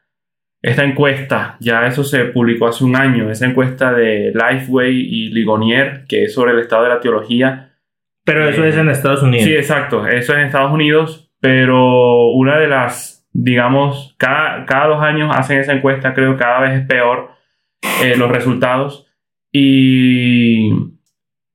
esta 0.61 0.85
encuesta, 0.85 1.57
ya 1.59 1.85
eso 1.85 2.03
se 2.03 2.25
publicó 2.25 2.67
hace 2.67 2.83
un 2.83 2.95
año, 2.95 3.29
esa 3.29 3.45
encuesta 3.45 3.93
de 3.93 4.33
Lifeway 4.33 4.95
y 4.95 5.29
Ligonier, 5.29 6.05
que 6.07 6.23
es 6.23 6.33
sobre 6.33 6.53
el 6.53 6.59
estado 6.59 6.83
de 6.83 6.89
la 6.89 6.99
teología. 6.99 7.73
Pero 8.23 8.47
eso 8.47 8.63
es 8.63 8.75
en 8.75 8.89
Estados 8.89 9.21
Unidos. 9.21 9.45
Sí, 9.45 9.53
exacto, 9.53 10.07
eso 10.07 10.33
es 10.33 10.39
en 10.39 10.45
Estados 10.45 10.71
Unidos, 10.71 11.31
pero 11.41 12.31
una 12.31 12.57
de 12.57 12.67
las, 12.67 13.27
digamos, 13.33 14.15
cada, 14.17 14.65
cada 14.65 14.87
dos 14.87 15.03
años 15.03 15.29
hacen 15.35 15.59
esa 15.59 15.73
encuesta, 15.73 16.13
creo 16.13 16.33
que 16.33 16.43
cada 16.43 16.61
vez 16.61 16.81
es 16.81 16.87
peor 16.87 17.36
eh, 18.03 18.15
los 18.17 18.31
resultados. 18.31 19.07
Y 19.51 20.69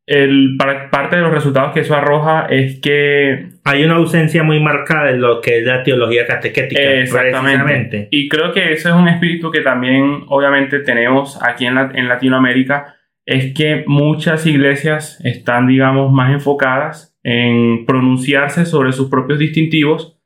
el, 0.07 0.57
parte 0.91 1.17
de 1.17 1.23
los 1.23 1.33
resultados 1.33 1.73
que 1.73 1.81
eso 1.81 1.95
arroja 1.95 2.47
es 2.49 2.81
que... 2.81 3.50
Hay 3.64 3.85
una 3.85 3.95
ausencia 3.95 4.43
muy 4.43 4.59
marcada 4.59 5.12
de 5.12 5.19
lo 5.19 5.41
que 5.41 5.59
es 5.59 5.64
la 5.64 5.85
teología 5.85 6.26
catequética. 6.26 6.83
Exactamente. 6.83 8.09
Y 8.11 8.29
creo 8.29 8.52
que 8.52 8.73
eso 8.73 8.88
es 8.88 8.95
un 8.97 9.07
espíritu 9.07 9.52
que 9.52 9.61
también 9.61 10.25
obviamente 10.26 10.81
tenemos 10.81 11.41
aquí 11.41 11.67
en, 11.67 11.79
en 11.79 12.09
Latinoamérica, 12.09 12.97
es 13.25 13.55
que 13.55 13.85
muchas 13.87 14.47
iglesias 14.47 15.21
están, 15.25 15.69
digamos, 15.69 16.12
más 16.12 16.33
enfocadas 16.33 17.17
en 17.23 17.87
pronunciarse 17.87 18.67
sobre 18.67 18.93
sus 18.93 19.09
propios 19.09 19.38
distintivos 19.38 20.19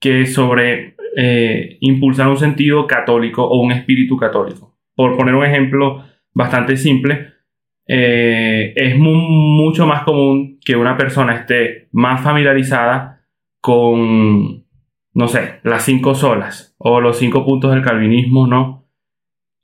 que 0.00 0.26
sobre 0.26 0.96
eh, 1.16 1.76
impulsar 1.80 2.28
un 2.28 2.38
sentido 2.38 2.86
católico 2.86 3.44
o 3.44 3.60
un 3.60 3.72
espíritu 3.72 4.16
católico. 4.16 4.69
Por 4.94 5.16
poner 5.16 5.34
un 5.34 5.44
ejemplo 5.44 6.04
bastante 6.32 6.76
simple, 6.76 7.32
eh, 7.86 8.72
es 8.76 8.96
mucho 8.96 9.86
más 9.86 10.04
común 10.04 10.58
que 10.64 10.76
una 10.76 10.96
persona 10.96 11.34
esté 11.34 11.88
más 11.92 12.20
familiarizada 12.22 13.22
con, 13.60 14.64
no 15.14 15.28
sé, 15.28 15.60
las 15.64 15.84
cinco 15.84 16.14
solas 16.14 16.74
o 16.78 17.00
los 17.00 17.18
cinco 17.18 17.44
puntos 17.44 17.72
del 17.72 17.82
calvinismo, 17.82 18.46
¿no? 18.46 18.86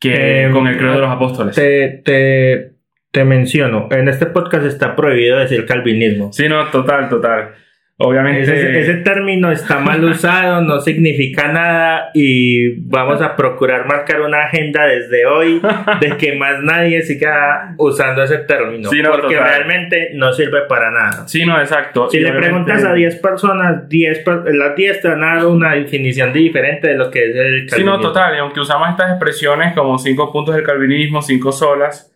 Que 0.00 0.46
Eh, 0.46 0.50
con 0.50 0.66
el 0.66 0.76
credo 0.76 0.94
de 0.94 1.00
los 1.00 1.10
apóstoles. 1.10 1.54
Te, 1.54 2.02
te, 2.04 2.72
te 3.10 3.24
menciono, 3.24 3.88
en 3.90 4.08
este 4.08 4.26
podcast 4.26 4.66
está 4.66 4.94
prohibido 4.96 5.38
decir 5.38 5.64
calvinismo. 5.64 6.32
Sí, 6.32 6.48
no, 6.48 6.66
total, 6.70 7.08
total. 7.08 7.52
Obviamente. 7.98 8.42
Ese, 8.42 8.78
ese 8.80 8.94
término 8.96 9.50
está 9.50 9.78
mal 9.78 10.04
usado, 10.04 10.60
no 10.60 10.80
significa 10.80 11.48
nada 11.48 12.10
y 12.12 12.78
vamos 12.86 13.22
a 13.22 13.34
procurar 13.36 13.86
marcar 13.86 14.20
una 14.20 14.42
agenda 14.44 14.84
desde 14.86 15.24
hoy 15.24 15.62
de 16.00 16.16
que 16.18 16.34
más 16.36 16.62
nadie 16.62 17.00
siga 17.00 17.74
usando 17.78 18.22
ese 18.22 18.38
término. 18.38 18.90
Sí, 18.90 19.00
no, 19.00 19.12
porque 19.12 19.36
total. 19.36 19.48
realmente 19.48 20.10
no 20.12 20.30
sirve 20.34 20.62
para 20.68 20.90
nada. 20.90 21.26
Sí, 21.26 21.46
no, 21.46 21.58
exacto. 21.58 22.10
Si 22.10 22.18
Y 22.18 22.20
le 22.20 22.32
preguntas 22.32 22.84
a 22.84 22.92
10 22.92 23.16
personas, 23.16 23.88
10 23.88 24.18
per- 24.18 24.54
las 24.54 24.76
10 24.76 25.00
te 25.00 25.08
van 25.08 25.24
a 25.24 25.36
dar 25.36 25.46
una 25.46 25.72
definición 25.74 26.34
diferente 26.34 26.88
de 26.88 26.96
lo 26.98 27.10
que 27.10 27.20
es 27.30 27.34
el 27.34 27.66
calvinismo. 27.66 27.76
Sí, 27.76 27.84
no, 27.84 27.98
total. 28.00 28.34
Y 28.36 28.38
aunque 28.40 28.60
usamos 28.60 28.90
estas 28.90 29.10
expresiones 29.12 29.72
como 29.74 29.96
cinco 29.98 30.30
puntos 30.30 30.54
del 30.54 30.64
calvinismo, 30.64 31.22
cinco 31.22 31.50
solas, 31.50 32.12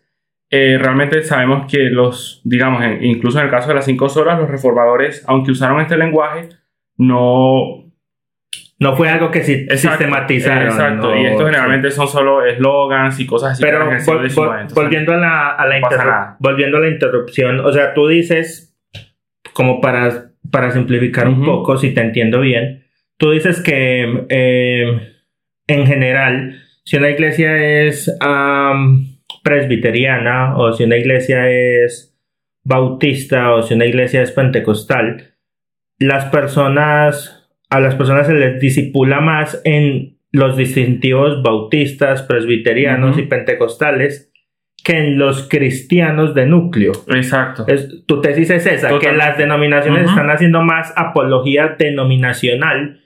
eh, 0.50 0.78
realmente 0.80 1.22
sabemos 1.22 1.70
que 1.70 1.84
los, 1.90 2.40
digamos, 2.44 2.82
en- 2.82 3.04
incluso 3.04 3.38
en 3.38 3.44
el 3.46 3.50
caso 3.50 3.68
de 3.68 3.74
las 3.74 3.84
cinco 3.84 4.08
solas, 4.08 4.38
los 4.38 4.50
reformadores, 4.50 5.24
aunque 5.28 5.52
usaron 5.52 5.80
este 5.80 5.96
lenguaje, 5.96 6.48
no... 6.96 7.86
No 8.82 8.96
fue 8.96 9.10
algo 9.10 9.30
que 9.30 9.42
sí 9.42 9.52
Exacto, 9.68 9.98
sistematizaron. 9.98 10.68
Exacto. 10.68 11.10
no, 11.10 11.16
y 11.20 11.26
estos 11.26 11.40
sí. 11.40 11.44
generalmente 11.52 11.90
son 11.90 12.08
solo 12.08 12.42
eslogans 12.46 13.20
y 13.20 13.26
cosas 13.26 13.52
así. 13.52 13.62
Pero 13.62 13.80
vol- 13.84 13.98
vol- 14.34 14.60
entonces- 14.62 14.74
volviendo 14.74 15.12
a 15.12 15.16
la, 15.18 15.48
a 15.50 15.66
la 15.66 15.80
no 15.80 16.36
volviendo 16.38 16.78
a 16.78 16.80
la 16.80 16.88
interrupción, 16.88 17.60
o 17.60 17.70
sea, 17.72 17.92
tú 17.92 18.08
dices, 18.08 18.74
como 19.52 19.82
para, 19.82 20.30
para 20.50 20.70
simplificar 20.70 21.28
un 21.28 21.34
Ujú. 21.42 21.44
poco, 21.44 21.76
si 21.76 21.92
te 21.92 22.00
entiendo 22.00 22.40
bien, 22.40 22.86
tú 23.18 23.32
dices 23.32 23.60
que 23.60 24.24
eh, 24.30 25.12
en 25.66 25.86
general, 25.86 26.58
si 26.82 26.96
una 26.96 27.10
iglesia 27.10 27.58
es 27.84 28.16
am, 28.22 29.09
presbiteriana 29.42 30.56
o 30.56 30.72
si 30.72 30.84
una 30.84 30.96
iglesia 30.96 31.48
es 31.50 32.16
bautista 32.64 33.52
o 33.54 33.62
si 33.62 33.74
una 33.74 33.86
iglesia 33.86 34.22
es 34.22 34.32
pentecostal, 34.32 35.34
las 35.98 36.26
personas, 36.26 37.48
a 37.70 37.80
las 37.80 37.94
personas 37.94 38.26
se 38.26 38.34
les 38.34 38.60
disipula 38.60 39.20
más 39.20 39.60
en 39.64 40.18
los 40.32 40.56
distintivos 40.56 41.42
bautistas, 41.42 42.22
presbiterianos 42.22 43.18
y 43.18 43.22
pentecostales 43.22 44.32
que 44.84 44.96
en 44.96 45.18
los 45.18 45.48
cristianos 45.48 46.34
de 46.34 46.46
núcleo. 46.46 46.92
Exacto. 47.08 47.64
Es- 47.66 48.06
tu 48.06 48.20
tesis 48.20 48.48
es 48.50 48.64
esa, 48.66 48.88
que 48.98 49.12
las 49.12 49.36
denominaciones 49.36 50.08
están 50.08 50.30
haciendo 50.30 50.62
más 50.62 50.92
apología 50.96 51.76
denominacional 51.78 52.99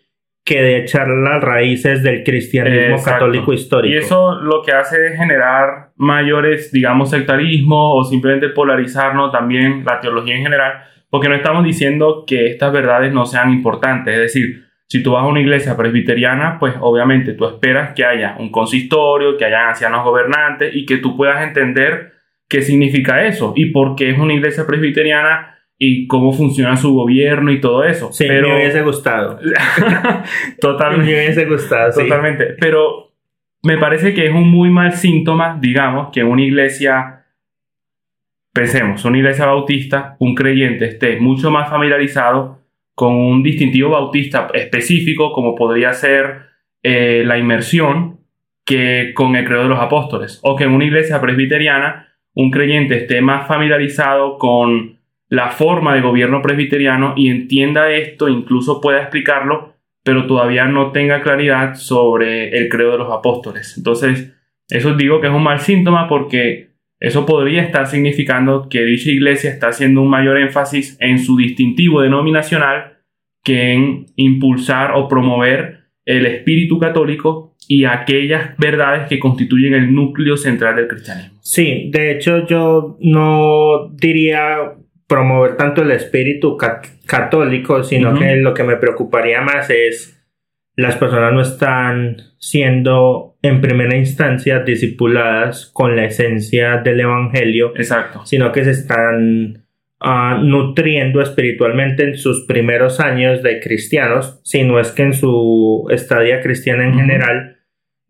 que 0.45 0.61
de 0.61 0.79
echar 0.79 1.09
las 1.09 1.43
raíces 1.43 2.03
del 2.03 2.23
cristianismo 2.23 2.97
Exacto. 2.97 3.13
católico 3.13 3.53
histórico. 3.53 3.95
Y 3.95 3.97
eso 3.97 4.35
lo 4.43 4.63
que 4.63 4.73
hace 4.73 5.07
es 5.07 5.17
generar 5.17 5.93
mayores, 5.97 6.71
digamos, 6.71 7.11
sectarismo 7.11 7.95
o 7.95 8.05
simplemente 8.05 8.51
polarizarnos 8.51 9.33
también 9.33 9.85
la 9.87 10.01
teología 10.01 10.37
en 10.37 10.43
general, 10.43 10.83
porque 11.09 11.31
no 11.31 11.35
estamos 11.35 11.65
diciendo 11.65 12.25
que 12.27 12.49
estas 12.49 12.73
verdades 12.73 13.13
no 13.13 13.25
sean 13.25 13.51
importantes. 13.51 14.15
Es 14.15 14.21
decir, 14.21 14.65
si 14.87 15.03
tú 15.03 15.13
vas 15.13 15.23
a 15.23 15.27
una 15.27 15.41
iglesia 15.41 15.77
presbiteriana, 15.79 16.59
pues 16.59 16.75
obviamente 16.79 17.33
tú 17.33 17.47
esperas 17.47 17.95
que 17.95 18.05
haya 18.05 18.37
un 18.39 18.51
consistorio, 18.51 19.39
que 19.39 19.47
haya 19.47 19.69
ancianos 19.69 20.05
gobernantes 20.05 20.77
y 20.77 20.85
que 20.85 20.99
tú 20.99 21.17
puedas 21.17 21.43
entender 21.43 22.13
qué 22.49 22.61
significa 22.61 23.25
eso 23.25 23.55
y 23.57 23.67
por 23.71 23.97
qué 23.97 24.11
es 24.11 24.19
una 24.19 24.35
iglesia 24.35 24.67
presbiteriana 24.67 25.54
y 25.79 26.07
cómo 26.07 26.33
funciona 26.33 26.77
su 26.77 26.95
gobierno 26.95 27.51
y 27.51 27.61
todo 27.61 27.85
eso. 27.85 28.13
Sí, 28.13 28.25
Pero 28.29 28.49
me 28.49 28.57
hubiese 28.57 28.83
gustado. 28.83 29.39
totalmente. 30.61 31.13
Me 31.13 31.19
hubiese 31.19 31.45
gustado, 31.47 31.93
sí. 31.93 32.03
Totalmente. 32.03 32.55
Pero 32.61 33.13
me 33.63 33.79
parece 33.79 34.15
que 34.15 34.27
es 34.27 34.33
un 34.33 34.51
muy 34.51 34.71
mal 34.71 34.93
síntoma, 34.93 35.59
digamos, 35.61 36.11
que 36.13 36.23
una 36.23 36.43
iglesia, 36.43 37.25
pensemos, 38.53 39.05
una 39.05 39.19
iglesia 39.19 39.47
bautista, 39.47 40.17
un 40.21 40.35
creyente 40.35 40.87
esté 40.87 41.19
mucho 41.19 41.51
más 41.51 41.71
familiarizado 41.71 42.61
con 42.95 43.15
un 43.15 43.43
distintivo 43.43 43.91
bautista 43.91 44.49
específico, 44.55 45.33
como 45.33 45.55
podría 45.55 45.93
ser 45.93 46.43
eh, 46.83 47.25
la 47.27 47.39
inmersión, 47.39 48.21
que 48.65 49.13
con 49.15 49.35
el 49.35 49.45
credo 49.45 49.65
de 49.65 49.69
los 49.69 49.81
apóstoles. 49.81 50.41
O 50.43 50.57
que 50.57 50.65
en 50.65 50.71
una 50.71 50.85
iglesia 50.85 51.21
presbiteriana, 51.21 52.09
un 52.35 52.51
creyente 52.51 52.99
esté 52.99 53.21
más 53.21 53.49
familiarizado 53.49 54.39
con 54.39 54.99
la 55.35 55.51
forma 55.51 55.95
de 55.95 56.01
gobierno 56.01 56.41
presbiteriano 56.43 57.15
y 57.17 57.29
entienda 57.29 57.91
esto, 57.91 58.29
incluso 58.29 58.81
pueda 58.81 59.01
explicarlo 59.01 59.75
pero 60.05 60.27
todavía 60.27 60.67
no 60.67 60.93
tenga 60.93 61.23
claridad 61.23 61.75
sobre 61.75 62.57
el 62.57 62.69
credo 62.69 62.93
de 62.93 62.99
los 62.99 63.13
apóstoles. 63.13 63.75
Entonces, 63.79 64.33
eso 64.69 64.95
digo 64.95 65.21
que 65.21 65.29
es 65.29 65.33
un 65.33 65.43
mal 65.43 65.61
síntoma 65.61 66.07
porque 66.09 66.75
eso 67.01 67.27
podría 67.27 67.63
estar 67.63 67.87
significando 67.87 68.69
que 68.69 68.85
dicha 68.85 69.11
iglesia 69.11 69.51
está 69.51 69.69
haciendo 69.69 70.03
un 70.03 70.11
mayor 70.11 70.39
énfasis 70.39 70.97
en 71.01 71.19
su 71.19 71.37
distintivo 71.37 72.03
denominacional 72.03 72.99
que 73.43 73.73
en 73.73 74.07
impulsar 74.17 74.93
o 74.95 75.09
promover 75.09 75.81
el 76.05 76.27
espíritu 76.27 76.79
católico 76.79 77.57
y 77.67 77.85
aquellas 77.85 78.57
verdades 78.59 79.09
que 79.09 79.19
constituyen 79.19 79.73
el 79.73 79.95
núcleo 79.95 80.37
central 80.37 80.77
del 80.77 80.89
cristianismo. 80.89 81.39
Sí, 81.41 81.91
de 81.91 82.13
hecho 82.13 82.47
yo 82.47 82.99
no 83.01 83.89
diría 83.95 84.75
promover 85.07 85.57
tanto 85.57 85.83
el 85.83 85.91
espíritu 85.91 86.57
ca- 86.57 86.81
católico, 87.07 87.83
sino 87.83 88.19
que 88.19 88.37
lo 88.37 88.55
que 88.55 88.65
me 88.65 88.77
preocuparía 88.77 89.41
más 89.41 89.71
es 89.71 90.11
las 90.77 90.97
personas 90.97 91.33
no 91.33 91.41
están 91.41 92.17
siendo 92.39 93.37
en 93.43 93.61
primera 93.61 93.97
instancia 93.97 94.61
discipuladas 94.61 95.67
con 95.73 95.95
la 95.95 96.05
esencia 96.07 96.79
del 96.79 97.01
evangelio, 97.01 97.73
Exacto. 97.77 98.27
sino 98.27 98.51
que 98.51 98.65
se 98.65 98.73
están 98.73 99.67
ah, 100.01 100.41
nutriendo 100.43 101.21
espiritualmente 101.21 102.03
en 102.03 102.17
sus 102.17 102.45
primeros 102.47 102.99
años 102.99 103.43
de 103.43 103.61
cristianos, 103.61 104.41
si 104.43 104.65
no 104.65 104.81
es 104.81 104.91
que 104.91 105.03
en 105.05 105.13
su 105.13 105.87
estadía 105.91 106.41
cristiana 106.41 106.85
en 106.87 106.95
general, 106.95 107.59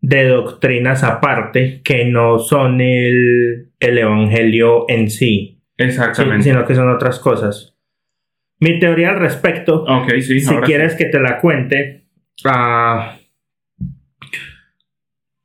de 0.01 0.27
doctrinas 0.27 1.03
aparte 1.03 1.81
que 1.83 2.05
no 2.05 2.39
son 2.39 2.81
el, 2.81 3.71
el 3.79 3.97
evangelio 3.97 4.85
en 4.87 5.09
sí, 5.09 5.54
Exactamente. 5.77 6.43
sino 6.43 6.65
que 6.65 6.75
son 6.75 6.89
otras 6.89 7.19
cosas. 7.19 7.75
Mi 8.59 8.79
teoría 8.79 9.09
al 9.09 9.19
respecto, 9.19 9.83
Ok, 9.83 10.09
sí. 10.21 10.39
si 10.39 10.41
sí. 10.41 10.55
quieres 10.63 10.95
que 10.95 11.05
te 11.05 11.19
la 11.19 11.39
cuente, 11.41 12.05
ah, 12.45 13.17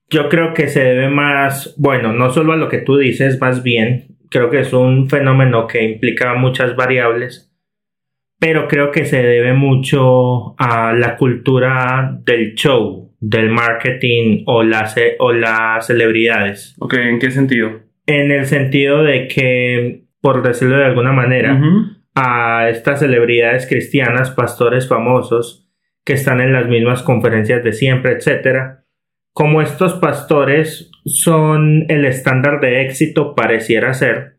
yo 0.09 0.29
creo 0.29 0.55
que 0.55 0.69
se 0.69 0.83
debe 0.83 1.09
más, 1.09 1.75
bueno, 1.79 2.13
no 2.13 2.31
solo 2.31 2.53
a 2.53 2.57
lo 2.57 2.69
que 2.69 2.79
tú 2.79 2.97
dices, 2.97 3.41
más 3.41 3.63
bien, 3.63 4.17
creo 4.31 4.51
que 4.51 4.61
es 4.61 4.73
un 4.73 5.09
fenómeno 5.09 5.67
que 5.67 5.83
implica 5.83 6.35
muchas 6.35 6.77
variables, 6.77 7.53
pero 8.39 8.69
creo 8.69 8.91
que 8.91 9.05
se 9.05 9.23
debe 9.23 9.53
mucho 9.53 10.55
a 10.59 10.93
la 10.95 11.17
cultura 11.17 12.17
del 12.25 12.55
show, 12.55 13.15
del 13.21 13.51
marketing 13.51 14.45
o, 14.47 14.63
las 14.63 14.97
o 15.19 15.33
las 15.33 15.87
celebridades. 15.87 16.75
Ok, 16.79 16.95
¿en 16.95 17.19
qué 17.19 17.31
sentido? 17.31 17.81
En 18.07 18.31
el 18.31 18.47
sentido 18.47 19.03
de 19.03 19.29
que, 19.29 20.05
por 20.21 20.43
decirlo 20.43 20.77
de 20.77 20.85
alguna 20.85 21.13
manera, 21.13 21.61
a 22.15 22.69
estas 22.69 23.01
celebridades 23.01 23.67
cristianas, 23.67 24.31
pastores 24.31 24.89
famosos, 24.89 25.69
que 26.05 26.15
están 26.15 26.41
en 26.41 26.53
las 26.53 26.67
mismas 26.67 27.03
conferencias 27.03 27.63
de 27.63 27.73
siempre, 27.73 28.13
etcétera, 28.13 28.85
como 29.33 29.63
estos 29.63 29.95
pastores 29.95 30.91
son 31.05 31.85
el 31.89 32.05
estándar 32.05 32.61
de 32.61 32.83
éxito, 32.83 33.35
pareciera 33.35 33.95
ser, 33.95 34.39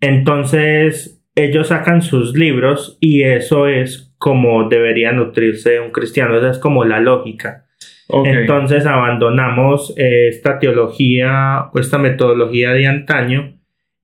entonces 0.00 1.24
ellos 1.34 1.68
sacan 1.68 2.02
sus 2.02 2.36
libros 2.36 2.98
y 3.00 3.22
eso 3.22 3.66
es 3.66 4.14
como 4.18 4.68
debería 4.68 5.12
nutrirse 5.12 5.80
un 5.80 5.90
cristiano, 5.90 6.36
esa 6.36 6.50
es 6.50 6.58
como 6.58 6.84
la 6.84 7.00
lógica. 7.00 7.66
Entonces 8.08 8.86
abandonamos 8.86 9.94
esta 9.96 10.58
teología 10.58 11.70
o 11.72 11.78
esta 11.78 11.98
metodología 11.98 12.72
de 12.72 12.86
antaño 12.86 13.53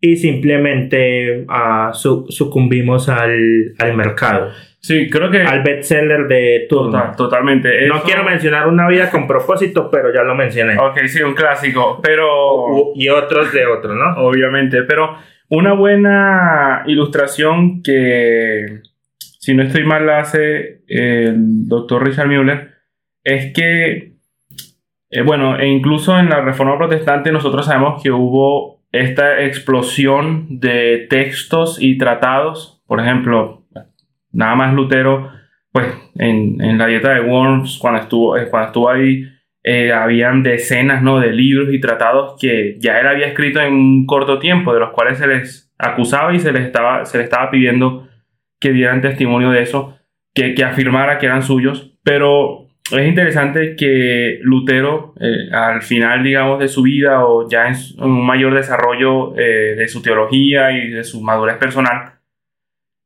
y 0.00 0.16
simplemente 0.16 1.47
uh, 1.47 1.92
sucumbimos 1.92 3.09
al, 3.09 3.75
al 3.78 3.97
mercado. 3.97 4.50
Sí, 4.80 5.11
creo 5.11 5.30
que. 5.30 5.42
Al 5.42 5.62
bestseller 5.62 6.26
de 6.26 6.66
turno. 6.69 7.12
totalmente. 7.16 7.87
No 7.87 8.02
quiero 8.02 8.25
mencionar 8.25 8.66
una 8.66 8.88
vida 8.88 9.11
con 9.11 9.26
propósito, 9.26 9.90
pero 9.90 10.12
ya 10.12 10.23
lo 10.23 10.35
mencioné. 10.35 10.78
Ok, 10.78 11.00
sí, 11.07 11.23
un 11.23 11.35
clásico. 11.35 12.00
Pero. 12.02 12.92
y 12.95 13.09
otros 13.11 13.52
de 13.52 13.66
otros, 13.66 13.95
¿no? 13.95 14.25
Obviamente. 14.26 14.83
Pero 14.85 15.16
una 15.50 15.75
buena 15.75 16.83
ilustración 16.87 17.83
que, 17.83 18.80
si 19.19 19.54
no 19.54 19.62
estoy 19.62 19.85
mal, 19.85 20.07
la 20.07 20.21
hace 20.21 20.83
el 20.88 21.69
doctor 21.69 22.07
Richard 22.07 22.28
Müller, 22.28 22.71
es 23.23 23.52
que. 23.52 24.14
Eh, 25.11 25.23
bueno, 25.23 25.59
e 25.59 25.66
incluso 25.66 26.19
en 26.19 26.30
la 26.30 26.40
Reforma 26.40 26.78
Protestante 26.78 27.33
nosotros 27.33 27.66
sabemos 27.66 28.00
que 28.02 28.12
hubo 28.12 28.79
esta 28.92 29.44
explosión 29.44 30.61
de 30.61 31.06
textos 31.09 31.78
y 31.80 31.99
tratados. 31.99 32.82
Por 32.87 33.00
ejemplo, 33.00 33.61
Nada 34.32 34.54
más 34.54 34.75
Lutero, 34.75 35.30
pues 35.73 35.87
en, 36.16 36.78
la 36.78 36.87
dieta 36.87 37.14
de 37.14 37.20
Worms, 37.20 37.78
cuando 37.78 38.00
estuvo, 38.00 38.37
eh, 38.37 38.49
cuando 38.49 38.68
estuvo 38.68 38.90
ahí, 38.90 39.25
eh, 39.62 39.92
habían 39.92 40.42
decenas 40.42 41.02
¿no? 41.02 41.20
de 41.20 41.32
libros 41.32 41.73
y 41.73 41.80
tratados 41.80 42.37
que 42.40 42.76
ya 42.78 42.99
él 42.99 43.06
había 43.06 43.26
escrito 43.26 43.61
en 43.61 43.75
un 43.75 44.06
corto 44.06 44.38
tiempo, 44.38 44.73
de 44.73 44.80
los 44.80 44.90
cuales 44.90 45.18
se 45.18 45.26
les 45.26 45.73
acusaba 45.78 46.32
y 46.35 46.38
se 46.38 46.52
les 46.52 46.64
estaba, 46.64 47.04
se 47.04 47.18
les 47.18 47.25
estaba 47.25 47.50
pidiendo 47.50 48.09
que 48.59 48.73
dieran 48.73 49.00
testimonio 49.00 49.50
de 49.50 49.62
eso, 49.62 49.99
que, 50.35 50.54
que 50.54 50.64
afirmara 50.64 51.18
que 51.18 51.26
eran 51.26 51.42
suyos. 51.42 51.99
Pero 52.02 52.68
es 52.92 53.09
interesante 53.09 53.76
que 53.76 54.38
Lutero, 54.42 55.14
eh, 55.20 55.49
al 55.52 55.82
final, 55.82 56.23
digamos, 56.23 56.59
de 56.59 56.68
su 56.68 56.82
vida 56.82 57.25
o 57.25 57.49
ya 57.49 57.68
en, 57.68 57.75
un 57.99 58.25
mayor 58.26 58.54
desarrollo 58.54 59.32
de 59.32 59.87
su 59.88 60.02
teología 60.02 60.73
y 60.73 60.90
de 60.90 61.04
su 61.04 61.20
madurez 61.20 61.56
personal, 61.56 62.20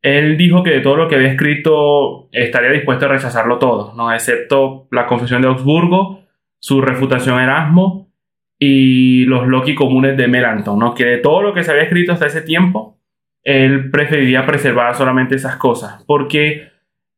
él 0.05 0.37
dijo 0.37 0.62
que 0.62 0.71
de 0.71 0.81
todo 0.81 0.97
lo 0.97 1.09
que 1.09 1.14
había 1.14 1.31
escrito 1.31 2.29
estaría 2.31 2.71
dispuesto 2.71 3.07
a 3.07 3.09
rechazarlo 3.09 3.59
todo, 3.59 3.95
¿no? 3.97 4.12
excepto 4.12 4.87
la 4.91 5.07
Confesión 5.07 5.41
de 5.41 5.49
Augsburgo, 5.49 6.21
su 6.59 6.83
refutación 6.83 7.41
Erasmo 7.41 8.12
y 8.59 9.25
los 9.25 9.47
Loki 9.47 9.75
comunes 9.75 10.14
de 10.19 10.29
Melanchthon, 10.29 10.79
¿no? 10.79 10.95
que 10.95 11.07
de 11.07 11.17
todo 11.17 11.41
lo 11.41 11.55
que 11.55 11.64
se 11.64 11.71
había 11.71 11.85
escrito 11.85 12.12
hasta 12.12 12.26
ese 12.26 12.43
tiempo, 12.43 12.99
él 13.44 13.90
preferiría 13.90 14.44
preservar 14.44 14.94
solamente 14.94 15.37
esas 15.37 15.57
cosas, 15.57 16.05
porque 16.07 16.68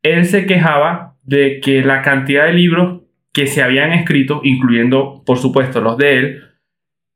él 0.04 0.24
se 0.24 0.46
quejaba 0.46 1.15
de 1.26 1.60
que 1.60 1.82
la 1.82 2.02
cantidad 2.02 2.46
de 2.46 2.54
libros 2.54 3.02
que 3.32 3.46
se 3.46 3.62
habían 3.62 3.92
escrito, 3.92 4.40
incluyendo 4.44 5.22
por 5.26 5.38
supuesto 5.38 5.80
los 5.80 5.98
de 5.98 6.18
él, 6.18 6.42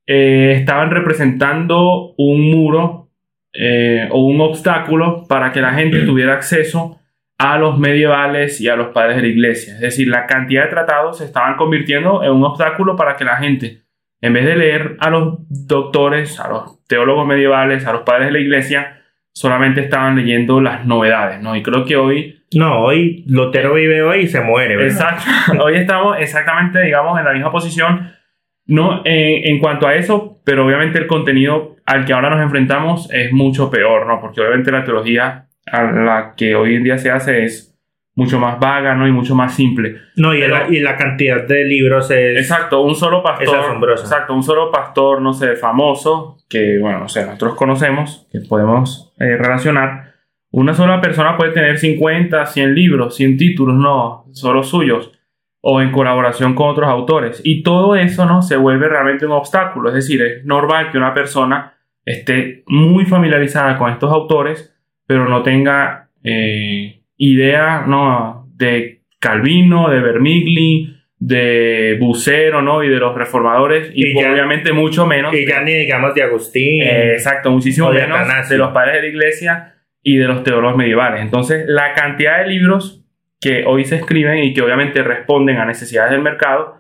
eh, 0.06 0.54
estaban 0.56 0.90
representando 0.90 2.14
un 2.18 2.50
muro 2.50 3.08
eh, 3.52 4.08
o 4.10 4.26
un 4.26 4.40
obstáculo 4.40 5.24
para 5.28 5.52
que 5.52 5.60
la 5.60 5.72
gente 5.72 6.00
tuviera 6.00 6.34
acceso 6.34 6.98
a 7.38 7.56
los 7.56 7.78
medievales 7.78 8.60
y 8.60 8.68
a 8.68 8.76
los 8.76 8.88
padres 8.88 9.16
de 9.16 9.22
la 9.22 9.28
iglesia. 9.28 9.74
Es 9.74 9.80
decir, 9.80 10.08
la 10.08 10.26
cantidad 10.26 10.64
de 10.64 10.70
tratados 10.70 11.18
se 11.18 11.24
estaban 11.24 11.56
convirtiendo 11.56 12.22
en 12.22 12.32
un 12.32 12.44
obstáculo 12.44 12.96
para 12.96 13.16
que 13.16 13.24
la 13.24 13.36
gente, 13.36 13.84
en 14.20 14.32
vez 14.32 14.44
de 14.44 14.56
leer 14.56 14.96
a 15.00 15.08
los 15.08 15.38
doctores, 15.48 16.38
a 16.38 16.48
los 16.48 16.84
teólogos 16.86 17.26
medievales, 17.26 17.86
a 17.86 17.92
los 17.92 18.02
padres 18.02 18.26
de 18.26 18.32
la 18.32 18.40
iglesia, 18.40 19.00
solamente 19.32 19.80
estaban 19.80 20.16
leyendo 20.16 20.60
las 20.60 20.84
novedades, 20.84 21.40
¿no? 21.40 21.56
Y 21.56 21.62
creo 21.62 21.84
que 21.84 21.96
hoy... 21.96 22.39
No, 22.54 22.84
hoy 22.84 23.24
Lutero 23.28 23.74
vive 23.74 24.02
hoy 24.02 24.20
y 24.22 24.28
se 24.28 24.40
muere. 24.40 24.74
Exacto. 24.84 25.30
hoy 25.62 25.76
estamos 25.76 26.16
exactamente, 26.18 26.82
digamos, 26.82 27.18
en 27.18 27.24
la 27.24 27.32
misma 27.32 27.52
posición 27.52 28.12
no, 28.70 29.02
en 29.04 29.58
cuanto 29.58 29.88
a 29.88 29.96
eso, 29.96 30.40
pero 30.44 30.64
obviamente 30.64 30.98
el 30.98 31.08
contenido 31.08 31.74
al 31.86 32.04
que 32.04 32.12
ahora 32.12 32.30
nos 32.30 32.40
enfrentamos 32.40 33.12
es 33.12 33.32
mucho 33.32 33.68
peor, 33.68 34.06
¿no? 34.06 34.20
Porque 34.20 34.40
obviamente 34.40 34.70
la 34.70 34.84
teología 34.84 35.48
a 35.66 35.82
la 35.82 36.34
que 36.36 36.54
hoy 36.54 36.76
en 36.76 36.84
día 36.84 36.96
se 36.96 37.10
hace 37.10 37.44
es 37.44 37.76
mucho 38.14 38.38
más 38.38 38.60
vaga, 38.60 38.94
¿no? 38.94 39.08
Y 39.08 39.10
mucho 39.10 39.34
más 39.34 39.56
simple. 39.56 39.96
No, 40.14 40.34
y, 40.34 40.46
la, 40.46 40.68
y 40.68 40.78
la, 40.78 40.96
cantidad 40.96 41.44
de 41.48 41.64
libros 41.64 42.12
es... 42.12 42.36
Exacto, 42.38 42.82
un 42.82 42.94
solo 42.94 43.24
pastor... 43.24 43.56
Es 43.56 43.64
asombroso. 43.64 44.04
Exacto, 44.04 44.34
un 44.34 44.42
solo 44.44 44.70
pastor, 44.70 45.20
no 45.20 45.32
sé, 45.32 45.56
famoso, 45.56 46.36
que, 46.48 46.78
bueno, 46.80 47.00
no 47.00 47.08
sé, 47.08 47.26
nosotros 47.26 47.56
conocemos, 47.56 48.28
que 48.30 48.38
podemos 48.48 49.12
eh, 49.18 49.36
relacionar. 49.36 50.09
Una 50.52 50.74
sola 50.74 51.00
persona 51.00 51.36
puede 51.36 51.52
tener 51.52 51.78
50, 51.78 52.44
100 52.46 52.74
libros, 52.74 53.16
100 53.16 53.36
títulos, 53.36 53.76
no, 53.76 54.26
solo 54.32 54.62
suyos 54.62 55.12
o 55.62 55.80
en 55.80 55.92
colaboración 55.92 56.54
con 56.54 56.70
otros 56.70 56.88
autores. 56.88 57.40
Y 57.44 57.62
todo 57.62 57.94
eso 57.94 58.24
¿no? 58.24 58.42
se 58.42 58.56
vuelve 58.56 58.88
realmente 58.88 59.26
un 59.26 59.32
obstáculo. 59.32 59.90
Es 59.90 59.94
decir, 59.94 60.22
es 60.22 60.44
normal 60.44 60.90
que 60.90 60.98
una 60.98 61.14
persona 61.14 61.74
esté 62.04 62.64
muy 62.66 63.04
familiarizada 63.04 63.76
con 63.76 63.90
estos 63.92 64.10
autores, 64.10 64.74
pero 65.06 65.28
no 65.28 65.42
tenga 65.42 66.08
eh, 66.24 67.02
idea 67.16 67.84
¿no? 67.86 68.48
de 68.54 69.02
Calvino, 69.18 69.90
de 69.90 70.00
Vermigli, 70.00 70.96
de 71.18 71.98
Bucero, 72.00 72.62
¿no? 72.62 72.82
Y 72.82 72.88
de 72.88 72.96
los 72.96 73.14
reformadores, 73.14 73.92
y, 73.94 74.16
obviamente 74.16 74.72
mucho 74.72 75.04
menos. 75.04 75.34
Y 75.34 75.46
ya 75.46 75.60
ni 75.60 75.74
digamos 75.74 76.14
de 76.14 76.22
Agustín. 76.22 76.82
Eh, 76.82 77.12
exacto, 77.12 77.50
muchísimo 77.50 77.90
menos 77.90 78.48
de 78.48 78.56
los 78.56 78.72
padres 78.72 78.94
de 78.94 79.02
la 79.02 79.08
iglesia 79.08 79.74
y 80.02 80.16
de 80.16 80.26
los 80.26 80.42
teólogos 80.42 80.76
medievales. 80.76 81.22
Entonces, 81.22 81.64
la 81.66 81.92
cantidad 81.94 82.38
de 82.38 82.48
libros 82.48 83.04
que 83.40 83.64
hoy 83.66 83.84
se 83.84 83.96
escriben 83.96 84.44
y 84.44 84.52
que 84.52 84.62
obviamente 84.62 85.02
responden 85.02 85.58
a 85.58 85.64
necesidades 85.64 86.12
del 86.12 86.22
mercado, 86.22 86.76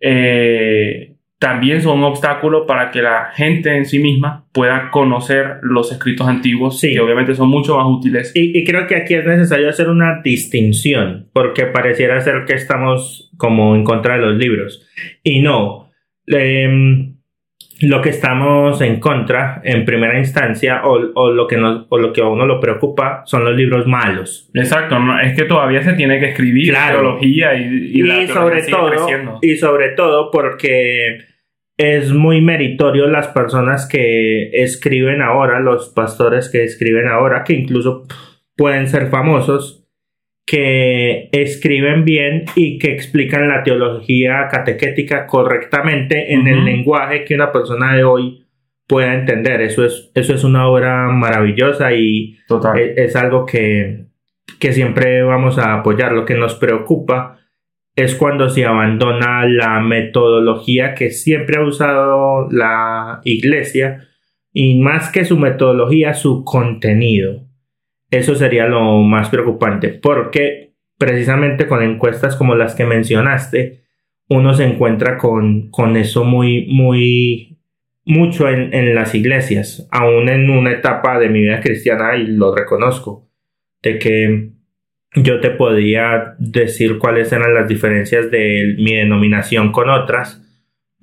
eh, 0.00 1.16
también 1.38 1.82
son 1.82 1.98
un 1.98 2.04
obstáculo 2.04 2.66
para 2.66 2.90
que 2.92 3.02
la 3.02 3.32
gente 3.34 3.76
en 3.76 3.84
sí 3.84 3.98
misma 3.98 4.46
pueda 4.52 4.90
conocer 4.90 5.58
los 5.62 5.90
escritos 5.90 6.28
antiguos, 6.28 6.80
que 6.80 7.00
obviamente 7.00 7.34
son 7.34 7.48
mucho 7.48 7.76
más 7.76 7.86
útiles. 7.88 8.30
Y, 8.34 8.64
creo 8.64 8.86
que 8.86 8.94
aquí 8.94 9.14
es 9.14 9.26
necesario 9.26 9.68
hacer 9.68 9.88
una 9.88 10.22
distinción, 10.22 11.28
porque 11.32 11.66
pareciera 11.66 12.20
ser 12.20 12.44
que 12.46 12.54
estamos 12.54 13.32
como 13.36 13.74
en 13.74 13.82
contra 13.82 14.14
de 14.14 14.20
los 14.20 14.36
libros. 14.36 14.86
Y 15.24 15.40
no. 15.40 15.90
Eh, 16.28 17.11
lo 17.82 18.00
que 18.00 18.10
estamos 18.10 18.80
en 18.80 19.00
contra 19.00 19.60
en 19.64 19.84
primera 19.84 20.18
instancia 20.18 20.82
o, 20.84 20.98
lo, 21.30 21.46
que 21.46 21.56
nos, 21.56 21.86
o 21.88 21.98
lo 21.98 22.12
que 22.12 22.20
a 22.20 22.28
uno 22.28 22.46
lo 22.46 22.60
preocupa 22.60 23.22
son 23.26 23.44
los 23.44 23.56
libros 23.56 23.86
malos. 23.86 24.50
Exacto, 24.54 24.96
es 25.22 25.34
que 25.34 25.44
todavía 25.44 25.82
se 25.82 25.94
tiene 25.94 26.20
que 26.20 26.30
escribir 26.30 26.74
teología 26.74 27.54
y, 27.54 28.00
y, 28.00 28.26
sobre 28.28 28.62
todo 28.62 29.38
y 29.40 29.56
sobre 29.56 29.90
todo 29.90 30.30
porque 30.30 31.18
es 31.76 32.12
muy 32.12 32.40
meritorio 32.40 33.08
las 33.08 33.28
personas 33.28 33.88
que 33.88 34.50
escriben 34.52 35.20
ahora, 35.20 35.58
los 35.58 35.88
pastores 35.88 36.48
que 36.48 36.62
escriben 36.62 37.08
ahora, 37.08 37.42
que 37.42 37.54
incluso 37.54 38.06
pueden 38.56 38.86
ser 38.86 39.08
famosos, 39.08 39.81
que 40.44 41.28
escriben 41.32 42.04
bien 42.04 42.44
y 42.56 42.78
que 42.78 42.92
explican 42.92 43.48
la 43.48 43.62
teología 43.62 44.48
catequética 44.50 45.26
correctamente 45.26 46.34
en 46.34 46.46
el 46.46 46.64
lenguaje 46.64 47.24
que 47.24 47.34
una 47.34 47.52
persona 47.52 47.94
de 47.94 48.04
hoy 48.04 48.46
pueda 48.86 49.14
entender. 49.14 49.60
Eso 49.60 49.84
es, 49.84 50.10
eso 50.14 50.34
es 50.34 50.44
una 50.44 50.68
obra 50.68 51.08
maravillosa 51.08 51.92
y 51.92 52.38
e, 52.76 52.94
Es, 52.96 53.16
algo 53.16 53.46
que, 53.46 54.06
que 54.58 54.72
siempre 54.72 55.22
vamos 55.22 55.58
a 55.58 55.74
apoyar. 55.74 56.12
Lo 56.12 56.24
que 56.24 56.34
nos 56.34 56.54
preocupa 56.56 57.38
es 57.94 58.14
cuando 58.14 58.48
se 58.48 58.64
abandona 58.64 59.46
la 59.46 59.80
metodología 59.80 60.94
que 60.94 61.10
siempre 61.10 61.58
ha 61.58 61.66
usado 61.66 62.48
la 62.50 63.20
iglesia 63.24 64.08
y 64.52 64.80
más 64.80 65.10
que 65.10 65.24
su 65.24 65.38
metodología, 65.38 66.14
su 66.14 66.44
contenido. 66.44 67.51
Eso 68.12 68.34
sería 68.34 68.66
lo 68.66 68.98
más 68.98 69.30
preocupante, 69.30 69.88
porque 69.88 70.74
precisamente 70.98 71.66
con 71.66 71.82
encuestas 71.82 72.36
como 72.36 72.54
las 72.54 72.74
que 72.74 72.84
mencionaste, 72.84 73.80
uno 74.28 74.52
se 74.52 74.64
encuentra 74.64 75.16
con, 75.16 75.70
con 75.70 75.96
eso 75.96 76.22
muy, 76.22 76.66
muy 76.66 77.58
mucho 78.04 78.50
en, 78.50 78.74
en, 78.74 78.94
las 78.94 79.14
iglesias, 79.14 79.88
aún 79.90 80.28
en 80.28 80.50
una 80.50 80.72
etapa 80.72 81.18
de 81.18 81.30
mi 81.30 81.40
vida 81.40 81.60
cristiana, 81.60 82.14
y 82.16 82.26
lo 82.26 82.54
reconozco, 82.54 83.30
de 83.82 83.98
que 83.98 84.50
yo 85.14 85.40
te 85.40 85.48
podía 85.48 86.34
decir 86.38 86.98
cuáles 86.98 87.32
eran 87.32 87.54
las 87.54 87.66
diferencias 87.66 88.30
de 88.30 88.74
mi 88.76 88.94
denominación 88.94 89.72
con 89.72 89.88
otras, 89.88 90.41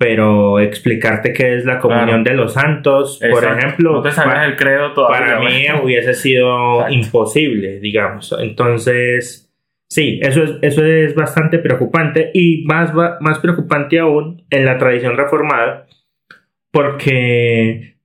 pero 0.00 0.58
explicarte 0.60 1.34
qué 1.34 1.56
es 1.56 1.66
la 1.66 1.78
comunión 1.78 2.24
de 2.24 2.32
los 2.32 2.54
santos, 2.54 3.20
por 3.30 3.44
ejemplo, 3.44 3.92
no 3.92 4.00
te 4.00 4.10
para, 4.12 4.46
el 4.46 4.56
credo 4.56 4.94
todavía, 4.94 5.36
para 5.36 5.40
mí 5.40 5.66
hubiese 5.84 6.14
sido 6.14 6.88
imposible, 6.88 7.80
digamos. 7.80 8.34
Entonces, 8.40 9.52
sí, 9.90 10.18
eso 10.22 10.42
es, 10.42 10.52
eso 10.62 10.86
es 10.86 11.14
bastante 11.14 11.58
preocupante 11.58 12.30
y 12.32 12.64
más, 12.64 12.94
más 12.94 13.40
preocupante 13.40 13.98
aún 13.98 14.42
en 14.48 14.64
la 14.64 14.78
tradición 14.78 15.18
reformada, 15.18 15.86
porque 16.70 17.98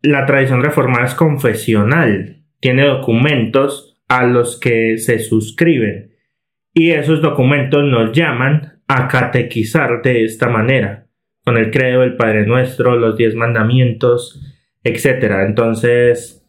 la 0.00 0.24
tradición 0.24 0.62
reformada 0.62 1.06
es 1.06 1.14
confesional, 1.16 2.44
tiene 2.60 2.84
documentos 2.84 4.00
a 4.06 4.22
los 4.22 4.60
que 4.60 4.98
se 4.98 5.18
suscriben 5.18 6.12
y 6.72 6.92
esos 6.92 7.20
documentos 7.20 7.82
nos 7.82 8.12
llaman 8.12 8.82
a 8.86 9.08
catequizar 9.08 10.00
de 10.02 10.22
esta 10.22 10.48
manera 10.48 11.07
con 11.48 11.56
el 11.56 11.70
credo, 11.70 12.02
el 12.02 12.14
Padre 12.14 12.44
Nuestro, 12.44 12.94
los 12.96 13.16
diez 13.16 13.34
mandamientos, 13.34 14.38
etc. 14.84 15.46
Entonces, 15.46 16.46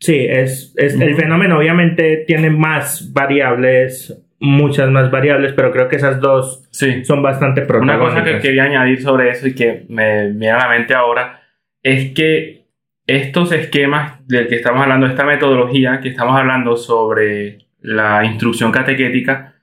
sí, 0.00 0.16
es, 0.26 0.72
es 0.78 0.98
el 0.98 1.14
fenómeno 1.14 1.58
obviamente 1.58 2.24
tiene 2.26 2.48
más 2.48 3.12
variables, 3.12 4.18
muchas 4.40 4.90
más 4.90 5.10
variables, 5.10 5.52
pero 5.52 5.70
creo 5.72 5.88
que 5.88 5.96
esas 5.96 6.20
dos 6.20 6.66
son 7.02 7.22
bastante 7.22 7.60
protagónicas. 7.66 8.00
Una 8.00 8.22
cosa 8.22 8.24
que 8.24 8.38
quería 8.40 8.64
añadir 8.64 9.02
sobre 9.02 9.28
eso 9.28 9.46
y 9.46 9.54
que 9.54 9.84
me 9.90 10.30
viene 10.30 10.52
a 10.52 10.56
la 10.56 10.68
mente 10.70 10.94
ahora 10.94 11.42
es 11.82 12.14
que 12.14 12.64
estos 13.06 13.52
esquemas 13.52 14.26
del 14.26 14.48
que 14.48 14.54
estamos 14.54 14.80
hablando, 14.80 15.06
esta 15.06 15.26
metodología 15.26 16.00
que 16.00 16.08
estamos 16.08 16.34
hablando 16.34 16.78
sobre 16.78 17.58
la 17.82 18.24
instrucción 18.24 18.72
catequética, 18.72 19.53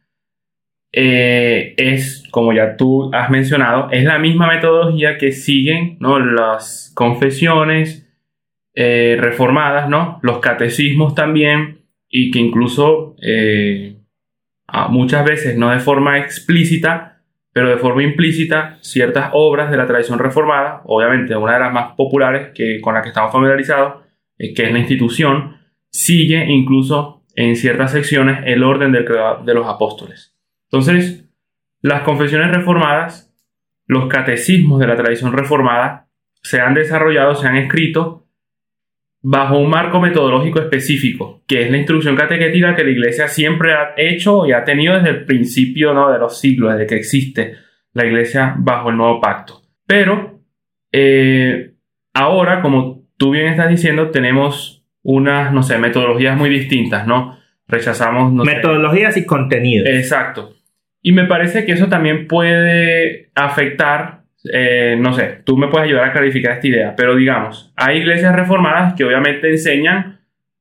eh, 0.93 1.73
es, 1.77 2.23
como 2.32 2.51
ya 2.51 2.75
tú 2.75 3.10
has 3.13 3.30
mencionado, 3.30 3.89
es 3.91 4.04
la 4.04 4.19
misma 4.19 4.47
metodología 4.47 5.17
que 5.17 5.32
siguen 5.32 5.97
¿no? 5.99 6.19
las 6.19 6.91
confesiones 6.95 8.10
eh, 8.73 9.17
reformadas, 9.19 9.89
¿no? 9.89 10.19
los 10.21 10.39
catecismos 10.39 11.15
también, 11.15 11.86
y 12.10 12.30
que 12.30 12.39
incluso 12.39 13.15
eh, 13.21 13.95
muchas 14.89 15.23
veces 15.25 15.58
no 15.58 15.69
de 15.69 15.80
forma 15.80 16.19
explícita, 16.19 17.21
pero 17.54 17.69
de 17.69 17.77
forma 17.77 18.04
implícita, 18.04 18.77
ciertas 18.82 19.30
obras 19.34 19.71
de 19.71 19.77
la 19.77 19.88
tradición 19.88 20.19
reformada, 20.19 20.82
obviamente 20.86 21.36
una 21.36 21.54
de 21.54 21.60
las 21.60 21.73
más 21.73 21.95
populares 21.95 22.49
que, 22.54 22.82
con 22.82 22.95
la 22.95 23.01
que 23.01 23.10
estamos 23.10 23.32
familiarizados, 23.32 24.04
que 24.38 24.63
es 24.63 24.71
la 24.71 24.80
institución, 24.80 25.58
sigue 25.89 26.45
incluso 26.49 27.23
en 27.36 27.56
ciertas 27.56 27.91
secciones 27.91 28.41
el 28.45 28.63
orden 28.63 28.91
de 28.91 29.54
los 29.54 29.67
apóstoles. 29.67 30.32
Entonces, 30.72 31.30
las 31.82 32.04
confesiones 32.04 32.52
reformadas, 32.52 33.34
los 33.88 34.08
catecismos 34.08 34.80
de 34.80 34.88
la 34.88 34.96
tradición 34.96 35.34
reformada, 35.34 36.08
se 36.42 36.62
han 36.62 36.74
desarrollado, 36.74 37.36
se 37.36 37.48
han 37.48 37.58
escrito 37.58 38.28
bajo 39.22 39.60
un 39.60 39.70
marco 39.70 40.00
metodológico 40.00 40.60
específico, 40.60 41.44
que 41.46 41.64
es 41.64 41.72
la 41.72 41.78
instrucción 41.78 42.16
catequética 42.16 42.76
que 42.76 42.84
la 42.84 42.90
Iglesia 42.90 43.28
siempre 43.28 43.74
ha 43.74 43.94
hecho 43.98 44.46
y 44.48 44.54
ha 44.54 44.64
tenido 44.64 44.96
desde 44.96 45.10
el 45.10 45.26
principio 45.26 45.94
¿no? 45.94 46.12
de 46.12 46.18
los 46.18 46.40
siglos, 46.40 46.72
desde 46.74 46.88
que 46.88 46.96
existe 46.96 47.54
la 47.94 48.06
Iglesia 48.06 48.56
bajo 48.58 48.90
el 48.90 48.98
nuevo 48.98 49.20
pacto. 49.20 49.62
Pero 49.86 50.40
eh, 50.92 51.74
ahora, 52.14 52.62
como 52.62 53.04
tú 53.18 53.32
bien 53.32 53.48
estás 53.48 53.70
diciendo, 53.70 54.10
tenemos 54.10 54.84
unas, 55.04 55.54
no 55.54 55.64
sé, 55.64 55.78
metodologías 55.78 56.38
muy 56.38 56.50
distintas, 56.50 57.06
¿no? 57.06 57.38
Rechazamos... 57.68 58.34
metodologías 58.34 59.18
y 59.18 59.26
contenidos. 59.26 59.88
Exacto. 59.88 60.56
Y 61.02 61.12
me 61.14 61.26
parece 61.26 61.66
que 61.66 61.72
eso 61.72 61.88
también 61.88 62.28
puede 62.28 63.32
afectar, 63.36 64.22
eh, 64.54 64.98
no 65.00 65.14
sé, 65.14 65.42
tú 65.44 65.58
me 65.58 65.68
puedes 65.68 65.88
ayudar 65.88 66.10
a 66.10 66.14
clarificar 66.14 66.54
esta 66.54 66.68
idea, 66.68 66.96
pero 66.96 67.16
digamos, 67.16 67.74
hay 67.76 67.98
iglesias 67.98 68.36
reformadas 68.36 68.94
que 68.94 69.04
obviamente 69.04 69.50
enseñan 69.50 70.20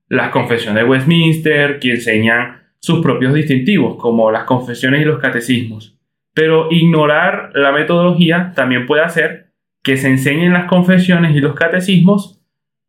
las 0.09 0.31
confesiones 0.31 0.83
de 0.83 0.89
Westminster, 0.89 1.79
que 1.79 1.93
enseñan 1.93 2.63
sus 2.81 3.03
propios 3.03 3.35
distintivos, 3.35 3.97
como 3.97 4.31
las 4.31 4.45
confesiones 4.45 5.03
y 5.03 5.05
los 5.05 5.21
catecismos. 5.21 5.99
Pero 6.35 6.69
ignorar 6.71 7.51
la 7.55 7.73
metodología 7.73 8.53
también 8.55 8.87
puede 8.87 9.03
hacer 9.03 9.51
que 9.83 9.97
se 9.97 10.09
enseñen 10.09 10.53
las 10.53 10.67
confesiones 10.67 11.37
y 11.37 11.41
los 11.41 11.55
catecismos 11.55 12.41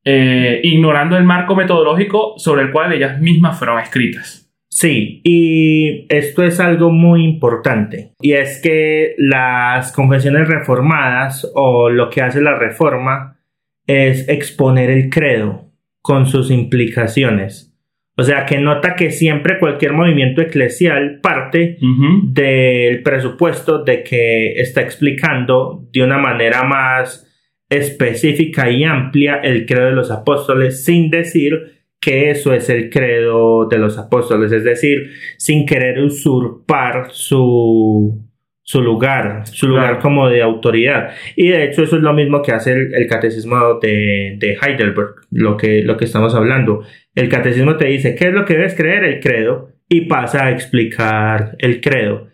eh, 0.03 0.61
ignorando 0.63 1.15
el 1.15 1.23
marco 1.23 1.55
metodológico 1.55 2.33
sobre 2.37 2.63
el 2.63 2.71
cual 2.71 2.93
ellas 2.93 3.19
mismas 3.19 3.57
fueron 3.57 3.79
escritas. 3.79 4.40
Sí, 4.73 5.19
y 5.25 6.05
esto 6.07 6.43
es 6.43 6.61
algo 6.61 6.91
muy 6.91 7.25
importante, 7.25 8.13
y 8.21 8.31
es 8.31 8.61
que 8.61 9.15
las 9.17 9.91
confesiones 9.91 10.47
reformadas 10.47 11.45
o 11.53 11.89
lo 11.89 12.09
que 12.09 12.21
hace 12.21 12.41
la 12.41 12.57
reforma 12.57 13.37
es 13.85 14.29
exponer 14.29 14.89
el 14.89 15.09
credo 15.09 15.69
con 16.01 16.25
sus 16.25 16.49
implicaciones. 16.51 17.75
O 18.17 18.23
sea, 18.23 18.45
que 18.45 18.59
nota 18.59 18.95
que 18.95 19.11
siempre 19.11 19.59
cualquier 19.59 19.91
movimiento 19.91 20.41
eclesial 20.41 21.19
parte 21.21 21.77
del 22.23 23.03
presupuesto 23.03 23.83
de 23.83 24.03
que 24.03 24.53
está 24.53 24.81
explicando 24.81 25.85
de 25.91 26.03
una 26.03 26.17
manera 26.17 26.63
más 26.63 27.27
específica 27.69 28.69
y 28.69 28.83
amplia 28.83 29.35
el 29.35 29.65
credo 29.65 29.87
de 29.87 29.95
los 29.95 30.11
apóstoles 30.11 30.83
sin 30.83 31.09
decir 31.09 31.80
que 32.01 32.31
eso 32.31 32.51
es 32.53 32.67
el 32.69 32.89
credo 32.89 33.67
de 33.67 33.77
los 33.77 33.97
apóstoles, 33.99 34.51
es 34.51 34.63
decir, 34.63 35.11
sin 35.37 35.67
querer 35.67 35.99
usurpar 35.99 37.09
su, 37.11 38.27
su 38.63 38.81
lugar, 38.81 39.45
su 39.45 39.67
lugar 39.67 39.99
como 39.99 40.27
de 40.27 40.41
autoridad. 40.41 41.11
Y 41.35 41.49
de 41.49 41.63
hecho 41.65 41.83
eso 41.83 41.97
es 41.97 42.01
lo 42.01 42.13
mismo 42.13 42.41
que 42.41 42.53
hace 42.53 42.71
el, 42.71 43.07
catecismo 43.07 43.79
de, 43.79 44.35
de, 44.39 44.57
Heidelberg, 44.59 45.13
lo 45.29 45.55
que, 45.55 45.83
lo 45.83 45.95
que 45.95 46.05
estamos 46.05 46.33
hablando. 46.33 46.83
El 47.13 47.29
catecismo 47.29 47.77
te 47.77 47.85
dice, 47.85 48.15
¿qué 48.15 48.29
es 48.29 48.33
lo 48.33 48.45
que 48.45 48.55
debes 48.55 48.73
creer? 48.73 49.03
El 49.03 49.19
credo, 49.19 49.69
y 49.87 50.07
pasa 50.07 50.45
a 50.45 50.51
explicar 50.51 51.55
el 51.59 51.81
credo. 51.81 52.29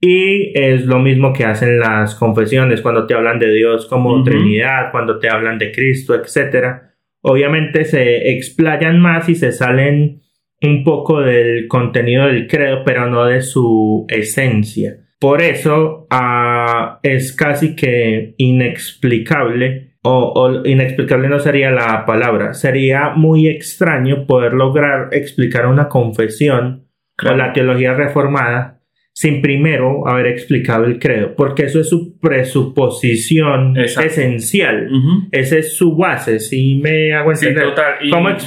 Y 0.00 0.56
es 0.56 0.86
lo 0.86 1.00
mismo 1.00 1.32
que 1.32 1.44
hacen 1.44 1.80
las 1.80 2.14
confesiones 2.14 2.82
cuando 2.82 3.04
te 3.04 3.14
hablan 3.14 3.40
de 3.40 3.52
Dios 3.52 3.86
como 3.88 4.22
Trinidad, 4.22 4.92
cuando 4.92 5.18
te 5.18 5.28
hablan 5.28 5.58
de 5.58 5.72
Cristo, 5.72 6.14
etcétera 6.14 6.87
obviamente 7.22 7.84
se 7.84 8.32
explayan 8.32 9.00
más 9.00 9.28
y 9.28 9.34
se 9.34 9.52
salen 9.52 10.22
un 10.62 10.84
poco 10.84 11.20
del 11.20 11.68
contenido 11.68 12.26
del 12.26 12.46
credo, 12.48 12.82
pero 12.84 13.08
no 13.08 13.24
de 13.24 13.42
su 13.42 14.06
esencia. 14.08 14.98
Por 15.20 15.42
eso 15.42 16.06
ah, 16.10 17.00
es 17.02 17.34
casi 17.34 17.74
que 17.74 18.34
inexplicable, 18.38 19.96
o, 20.02 20.62
inexplicable 20.64 21.28
no 21.28 21.40
sería 21.40 21.70
la 21.70 22.04
palabra, 22.06 22.54
sería 22.54 23.10
muy 23.10 23.48
extraño 23.48 24.26
poder 24.26 24.52
lograr 24.52 25.08
explicar 25.12 25.66
una 25.66 25.88
confesión 25.88 26.88
con 27.16 27.36
la 27.36 27.52
teología 27.52 27.94
reformada 27.94 28.77
sin 29.18 29.42
primero 29.42 30.06
haber 30.06 30.28
explicado 30.28 30.84
el 30.84 31.00
credo, 31.00 31.34
porque 31.34 31.64
eso 31.64 31.80
es 31.80 31.88
su 31.88 32.20
presuposición 32.20 33.76
esencial, 33.76 34.88
esa 35.32 35.56
es 35.56 35.76
su 35.76 35.96
base, 35.96 36.38
si 36.38 36.76
me 36.76 37.12
hago 37.12 37.32
entender. 37.32 37.74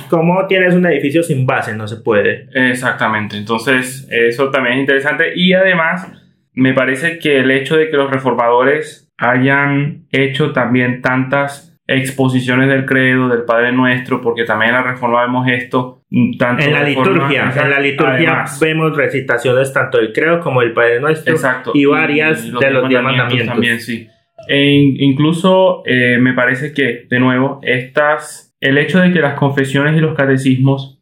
¿Cómo, 0.09 0.47
tienes 0.47 0.73
un 0.73 0.85
edificio 0.85 1.23
sin 1.23 1.45
base? 1.45 1.75
No 1.75 1.89
se 1.89 1.97
puede. 1.97 2.47
Exactamente, 2.53 3.35
entonces 3.35 4.07
eso 4.09 4.49
también 4.49 4.75
es 4.75 4.79
interesante 4.79 5.33
y 5.35 5.51
además 5.51 6.09
me 6.53 6.73
parece 6.73 7.19
que 7.19 7.39
el 7.39 7.51
hecho 7.51 7.75
de 7.75 7.89
que 7.89 7.97
los 7.97 8.09
reformadores 8.09 9.11
hayan 9.17 10.05
hecho 10.13 10.53
también 10.53 11.01
tantas 11.01 11.70
exposiciones 11.91 12.69
del 12.69 12.85
credo, 12.85 13.27
del 13.27 13.43
Padre 13.43 13.71
Nuestro, 13.71 14.21
porque 14.21 14.43
también 14.43 14.69
en 14.69 14.75
la 14.75 14.83
Reforma 14.83 15.21
vemos 15.21 15.47
esto 15.47 16.03
tanto 16.37 16.63
en 16.63 16.73
la 16.73 16.83
liturgia. 16.83 17.51
en 17.55 17.69
la 17.69 17.79
liturgia 17.79 18.45
vemos 18.59 18.95
recitaciones 18.95 19.71
tanto 19.73 19.97
del 19.97 20.11
credo 20.11 20.39
como 20.39 20.61
del 20.61 20.73
Padre 20.73 20.99
Nuestro 20.99 21.33
exacto, 21.33 21.71
y 21.73 21.85
varias 21.85 22.43
de 22.43 22.71
los 22.71 22.89
diez 22.89 23.01
mandamientos. 23.01 23.53
También, 23.53 23.79
sí. 23.79 24.07
E 24.47 24.95
incluso 24.99 25.83
eh, 25.85 26.17
me 26.19 26.33
parece 26.33 26.73
que, 26.73 27.05
de 27.09 27.19
nuevo, 27.19 27.59
estas, 27.63 28.55
el 28.59 28.77
hecho 28.77 28.99
de 28.99 29.11
que 29.13 29.19
las 29.19 29.35
confesiones 29.35 29.95
y 29.95 29.99
los 29.99 30.15
catecismos 30.15 31.00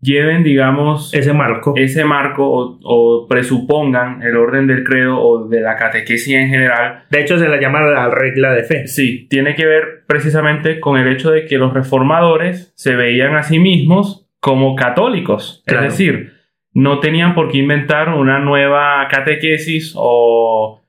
lleven, 0.00 0.44
digamos, 0.44 1.12
ese 1.12 1.32
marco, 1.32 1.74
ese 1.76 2.04
marco 2.04 2.78
o, 2.82 3.26
presupongan 3.28 4.22
el 4.22 4.36
orden 4.36 4.66
del 4.66 4.84
credo 4.84 5.20
o 5.20 5.48
de 5.48 5.60
la 5.60 5.76
catequesis 5.76 6.34
en 6.34 6.48
general. 6.48 7.04
De 7.10 7.20
hecho, 7.20 7.38
se 7.38 7.48
la 7.48 7.60
llama 7.60 7.80
la 7.80 8.08
regla 8.08 8.52
de 8.52 8.64
fe. 8.64 8.86
Sí, 8.86 9.26
tiene 9.28 9.54
que 9.54 9.66
ver 9.66 10.04
precisamente 10.06 10.80
con 10.80 10.98
el 10.98 11.08
hecho 11.08 11.30
de 11.30 11.46
que 11.46 11.58
los 11.58 11.74
reformadores 11.74 12.72
se 12.76 12.94
veían 12.94 13.36
a 13.36 13.42
sí 13.42 13.58
mismos 13.58 14.28
como 14.40 14.76
católicos. 14.76 15.62
Es 15.66 15.80
decir, 15.80 16.32
no 16.72 17.00
tenían 17.00 17.34
por 17.34 17.50
qué 17.50 17.58
inventar 17.58 18.10
una 18.10 18.38
nueva 18.38 19.08
catequesis 19.10 19.94
o 19.96 20.80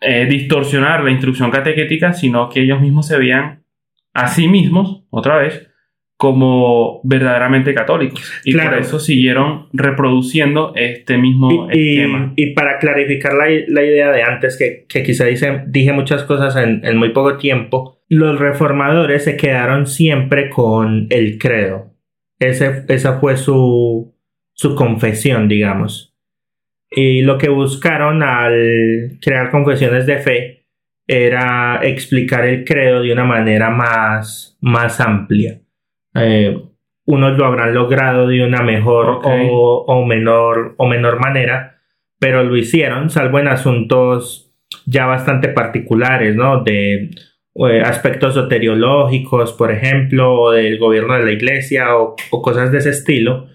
eh, 0.00 0.26
distorsionar 0.26 1.04
la 1.04 1.10
instrucción 1.10 1.50
catequética, 1.50 2.12
sino 2.12 2.48
que 2.48 2.62
ellos 2.62 2.80
mismos 2.80 3.06
se 3.06 3.18
veían 3.18 3.62
a 4.12 4.26
sí 4.26 4.48
mismos, 4.48 5.04
otra 5.10 5.36
vez, 5.36 5.69
como 6.20 7.00
verdaderamente 7.02 7.72
católicos. 7.72 8.30
Y 8.44 8.54
por 8.54 8.74
eso 8.74 9.00
siguieron 9.00 9.68
reproduciendo 9.72 10.74
este 10.76 11.16
mismo 11.16 11.70
y, 11.72 11.96
esquema. 11.96 12.34
Y, 12.36 12.50
para 12.50 12.78
clarificar 12.78 13.32
la, 13.32 13.82
idea 13.82 14.12
de 14.12 14.22
antes, 14.22 14.58
que, 14.58 15.02
quizá 15.02 15.24
dije 15.24 15.92
muchas 15.94 16.24
cosas 16.24 16.56
en, 16.56 16.94
muy 16.98 17.14
poco 17.14 17.38
tiempo, 17.38 18.02
los 18.10 18.38
reformadores 18.38 19.24
se 19.24 19.38
quedaron 19.38 19.86
siempre 19.86 20.50
con 20.50 21.06
el 21.08 21.38
credo. 21.38 21.94
Ese, 22.38 22.84
esa 22.88 23.18
fue 23.18 23.38
su, 23.38 24.14
su 24.52 24.74
confesión, 24.74 25.48
digamos. 25.48 26.14
Y 26.90 27.22
lo 27.22 27.38
que 27.38 27.48
buscaron 27.48 28.22
al 28.22 29.16
crear 29.22 29.50
confesiones 29.50 30.04
de 30.04 30.18
fe 30.18 30.66
era 31.06 31.80
explicar 31.82 32.44
el 32.44 32.66
credo 32.66 33.00
de 33.00 33.10
una 33.10 33.24
manera 33.24 33.70
más, 33.70 34.58
más 34.60 35.00
amplia 35.00 35.62
eh, 36.14 36.56
unos 37.06 37.36
lo 37.36 37.46
habrán 37.46 37.74
logrado 37.74 38.28
de 38.28 38.44
una 38.44 38.62
mejor 38.62 39.20
o, 39.24 40.04
menor, 40.06 40.74
o 40.78 40.86
menor 40.86 41.18
manera, 41.18 41.80
pero 42.18 42.44
lo 42.44 42.56
hicieron, 42.56 43.10
salvo 43.10 43.38
en 43.38 43.48
asuntos 43.48 44.52
ya 44.86 45.06
bastante 45.06 45.48
particulares, 45.48 46.36
¿no? 46.36 46.62
De 46.62 47.10
eh, 47.56 47.82
aspectos 47.84 48.34
soteriológicos, 48.34 49.52
por 49.52 49.72
ejemplo, 49.72 50.40
o 50.40 50.50
del 50.52 50.78
gobierno 50.78 51.14
de 51.14 51.24
la 51.24 51.32
iglesia 51.32 51.96
o, 51.96 52.14
cosas 52.42 52.70
de 52.70 52.78
ese 52.78 52.90
estilo, 52.90 53.46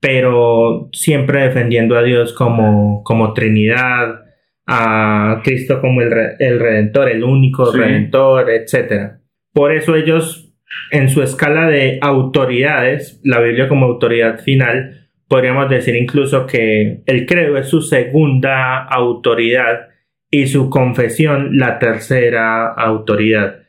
pero 0.00 0.88
siempre 0.92 1.42
defendiendo 1.42 1.96
a 1.96 2.02
Dios 2.02 2.32
como, 2.32 3.02
como 3.04 3.32
Trinidad, 3.32 4.24
a 4.66 5.40
Cristo 5.44 5.80
como 5.80 6.02
el, 6.02 6.12
el 6.38 6.58
Redentor, 6.58 7.08
el 7.08 7.22
único 7.22 7.70
Redentor, 7.70 8.50
etc. 8.50 9.18
Por 9.52 9.72
eso 9.72 9.94
ellos 9.94 10.47
en 10.90 11.08
su 11.08 11.22
escala 11.22 11.68
de 11.68 11.98
autoridades, 12.00 13.20
la 13.24 13.40
Biblia 13.40 13.68
como 13.68 13.86
autoridad 13.86 14.40
final, 14.40 15.08
podríamos 15.28 15.68
decir 15.68 15.94
incluso 15.96 16.46
que 16.46 17.02
el 17.06 17.26
credo 17.26 17.58
es 17.58 17.68
su 17.68 17.82
segunda 17.82 18.84
autoridad 18.84 19.88
y 20.30 20.46
su 20.46 20.70
confesión 20.70 21.58
la 21.58 21.78
tercera 21.78 22.68
autoridad. 22.68 23.60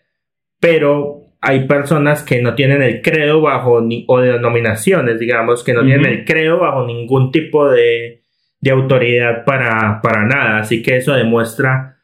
Pero 0.59 1.19
hay 1.41 1.67
personas 1.67 2.23
que 2.23 2.41
no 2.41 2.55
tienen 2.55 2.81
el 2.81 3.01
credo 3.01 3.41
bajo 3.41 3.81
ni, 3.81 4.05
o 4.07 4.19
denominaciones, 4.19 5.19
digamos, 5.19 5.63
que 5.63 5.73
no 5.73 5.85
tienen 5.85 6.05
el 6.05 6.25
credo 6.25 6.59
bajo 6.59 6.85
ningún 6.85 7.31
tipo 7.31 7.69
de, 7.69 8.23
de 8.59 8.71
autoridad 8.71 9.45
para, 9.45 10.01
para 10.01 10.25
nada. 10.25 10.59
Así 10.59 10.81
que 10.81 10.97
eso 10.97 11.13
demuestra 11.13 11.98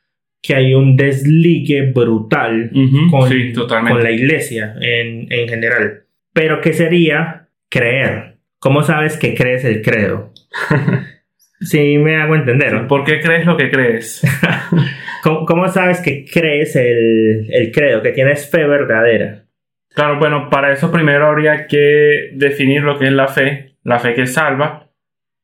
que 0.45 0.55
hay 0.55 0.75
un 0.75 0.95
desligue 0.95 1.91
brutal 1.91 2.69
con, 3.09 3.29
con, 3.69 4.03
la 4.03 4.11
iglesia 4.11 4.75
en, 4.79 5.25
en, 5.31 5.47
general. 5.49 6.03
Pero 6.33 6.61
¿qué 6.61 6.73
sería 6.73 7.47
creer? 7.69 8.35
¿Cómo 8.59 8.83
sabes 8.83 9.17
que 9.17 9.33
crees 9.33 9.65
el 9.65 9.81
credo? 9.81 10.31
sí, 11.61 11.97
me 11.97 12.17
hago 12.17 12.35
entender. 12.35 12.85
¿Por 12.87 13.03
qué 13.03 13.21
crees 13.21 13.45
lo 13.45 13.57
que 13.57 13.71
crees? 13.71 14.21
¿Cómo, 15.23 15.67
sabes 15.69 16.01
que 16.01 16.25
crees 16.31 16.75
el, 16.75 17.47
el 17.49 17.71
credo, 17.71 18.03
que 18.03 18.11
tienes 18.11 18.47
fe 18.47 18.67
verdadera? 18.67 19.45
Claro, 19.95 20.19
bueno, 20.19 20.49
para 20.51 20.71
eso 20.71 20.91
primero 20.91 21.25
habría 21.25 21.65
que 21.65 22.29
definir 22.33 22.83
lo 22.83 22.99
que 22.99 23.07
es 23.07 23.13
la 23.13 23.27
fe, 23.27 23.77
la 23.83 23.97
fe 23.97 24.13
que 24.13 24.27
salva, 24.27 24.91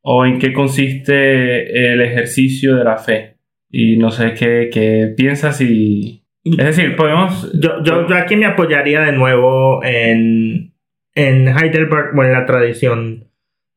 o 0.01 0.25
en 0.27 0.37
qué 0.37 0.53
consiste 0.53 1.91
el 1.91 2.01
ejercicio 2.01 2.75
de 2.75 2.83
la 2.83 2.97
fe. 2.97 3.30
Y 3.71 3.97
no 3.97 4.11
sé 4.11 4.33
qué, 4.33 5.13
piensas 5.15 5.61
y... 5.61 6.23
Es 6.43 6.57
decir, 6.57 6.95
podemos... 6.95 7.51
Yo, 7.53 7.83
yo, 7.83 8.05
aquí 8.15 8.35
me 8.35 8.45
apoyaría 8.45 9.01
de 9.01 9.11
nuevo 9.13 9.83
en, 9.83 10.73
en 11.15 11.47
Heidelberg 11.47 12.17
o 12.17 12.23
en 12.23 12.33
la 12.33 12.45
tradición 12.45 13.27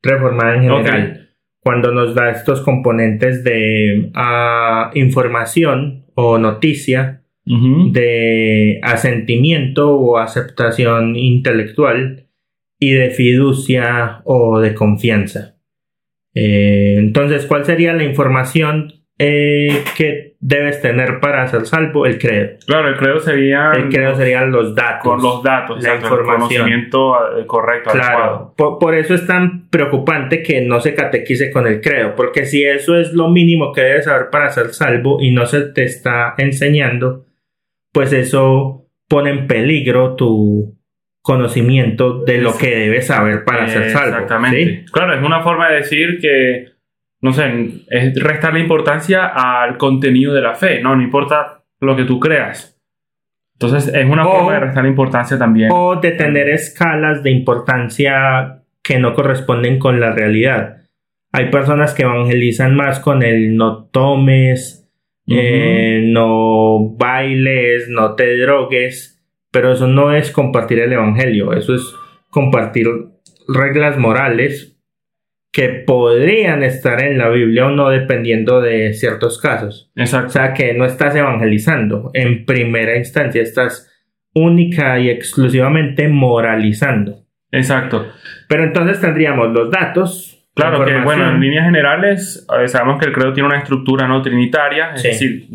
reformada 0.01 0.55
en 0.55 0.63
general. 0.63 1.29
Cuando 1.59 1.91
nos 1.91 2.13
da 2.13 2.29
estos 2.29 2.61
componentes 2.61 3.43
de 3.43 4.11
ah, 4.13 4.91
información 4.93 6.05
o 6.15 6.37
noticia, 6.37 7.21
de 7.45 8.79
asentimiento 8.81 9.95
o 9.95 10.17
aceptación 10.17 11.15
intelectual 11.15 12.27
y 12.79 12.91
de 12.91 13.11
fiducia 13.11 14.21
o 14.25 14.59
de 14.59 14.73
confianza. 14.73 15.55
Eh, 16.33 16.95
entonces, 16.97 17.45
¿cuál 17.45 17.63
sería 17.63 17.93
la 17.93 18.03
información 18.03 19.04
eh, 19.17 19.83
que 19.95 20.35
debes 20.41 20.81
tener 20.81 21.19
para 21.21 21.47
ser 21.47 21.65
salvo 21.65 22.05
el 22.05 22.17
credo. 22.17 22.57
Claro, 22.67 22.89
el 22.89 22.97
credo 22.97 23.19
sería. 23.19 23.71
El 23.71 23.89
credo 23.89 24.15
serían 24.15 24.51
los 24.51 24.75
datos. 24.75 25.03
Con 25.03 25.21
los 25.21 25.41
datos, 25.41 25.81
la 25.81 25.95
información. 25.95 26.21
El 26.21 26.25
conocimiento 26.25 27.39
eh, 27.39 27.45
correcto. 27.47 27.91
Claro. 27.91 28.53
Por, 28.57 28.93
eso 28.93 29.15
es 29.15 29.25
tan 29.25 29.69
preocupante 29.69 30.43
que 30.43 30.61
no 30.61 30.81
se 30.81 30.93
catequice 30.93 31.49
con 31.49 31.65
el 31.65 31.79
credo, 31.79 32.13
porque 32.15 32.45
si 32.45 32.63
eso 32.63 32.97
es 32.97 33.13
lo 33.13 33.29
mínimo 33.29 33.71
que 33.71 33.81
debes 33.81 34.05
saber 34.05 34.29
para 34.29 34.49
ser 34.49 34.73
salvo 34.73 35.21
y 35.21 35.31
no 35.31 35.45
se 35.45 35.61
te 35.61 35.83
está 35.83 36.35
enseñando, 36.37 37.25
pues 37.93 38.11
eso 38.11 38.85
pone 39.07 39.29
en 39.29 39.47
peligro 39.47 40.15
tu 40.15 40.75
conocimiento 41.21 42.23
de 42.23 42.37
lo 42.37 42.55
que 42.55 42.75
debes 42.75 43.07
saber 43.07 43.45
para 43.45 43.67
ser 43.67 43.91
salvo. 43.91 44.15
Exactamente. 44.15 44.85
Claro, 44.91 45.15
es 45.15 45.23
una 45.23 45.41
forma 45.41 45.69
de 45.69 45.77
decir 45.77 46.19
que 46.19 46.74
no 47.25 47.33
sé, 47.33 47.81
es 47.89 48.13
restarle 48.21 48.59
importancia 48.59 49.25
al 49.25 49.77
contenido 49.77 50.31
de 50.31 50.43
la 50.43 50.53
fe, 50.53 50.79
¿no? 50.79 50.95
No 50.95 51.01
importa 51.01 51.63
lo 51.79 51.95
que 51.95 52.03
tú 52.03 52.19
creas. 52.19 52.79
Entonces 53.53 53.91
es 53.91 54.05
una 54.05 54.23
forma 54.23 54.53
de 54.53 54.59
restarle 54.59 54.91
importancia 54.91 55.35
también. 55.35 55.71
O 55.73 55.95
de 55.95 56.11
tener 56.11 56.49
escalas 56.49 57.23
de 57.23 57.31
importancia 57.31 58.61
que 58.83 58.99
no 58.99 59.15
corresponden 59.15 59.79
con 59.79 59.99
la 59.99 60.11
realidad. 60.11 60.83
Hay 61.31 61.49
personas 61.49 61.95
que 61.95 62.03
evangelizan 62.03 62.75
más 62.75 62.99
con 62.99 63.23
el 63.23 63.57
no 63.57 63.85
tomes, 63.85 64.87
eh, 65.25 66.03
no 66.05 66.95
bailes, 66.95 67.89
no 67.89 68.13
te 68.13 68.37
drogues, 68.37 69.19
pero 69.49 69.71
eso 69.71 69.87
no 69.87 70.13
es 70.13 70.29
compartir 70.29 70.77
el 70.77 70.93
evangelio, 70.93 71.53
eso 71.53 71.73
es 71.73 71.81
compartir 72.29 72.85
reglas 73.47 73.97
morales 73.97 74.74
que 75.55 75.69
podrían 75.69 76.63
estar 76.63 77.01
en 77.01 77.17
la 77.17 77.29
Biblia 77.29 77.67
o 77.67 77.71
no 77.71 77.87
dependiendo 77.87 78.59
de 78.59 78.91
ciertos 78.91 79.39
casos. 79.39 79.89
Exacto. 79.95 80.27
O 80.27 80.31
sea 80.31 80.53
que 80.53 80.73
no 80.73 80.83
estás 80.83 81.15
evangelizando 81.15 82.11
en 82.13 82.45
primera 82.45 82.97
instancia, 82.97 83.41
estás 83.41 83.89
única 84.33 84.99
y 84.99 85.09
exclusivamente 85.09 86.09
moralizando. 86.09 87.23
Exacto. 87.53 88.05
Pero 88.49 88.65
entonces 88.65 88.99
tendríamos 88.99 89.53
los 89.53 89.71
datos. 89.71 90.45
Claro 90.53 90.83
que, 90.83 90.97
bueno, 90.97 91.31
en 91.31 91.39
líneas 91.39 91.63
generales, 91.63 92.45
eh, 92.59 92.67
sabemos 92.67 92.99
que 92.99 93.05
el 93.05 93.13
credo 93.13 93.31
tiene 93.31 93.47
una 93.47 93.59
estructura 93.59 94.09
no 94.09 94.21
trinitaria, 94.21 94.91
es 94.93 95.03
decir, 95.03 95.47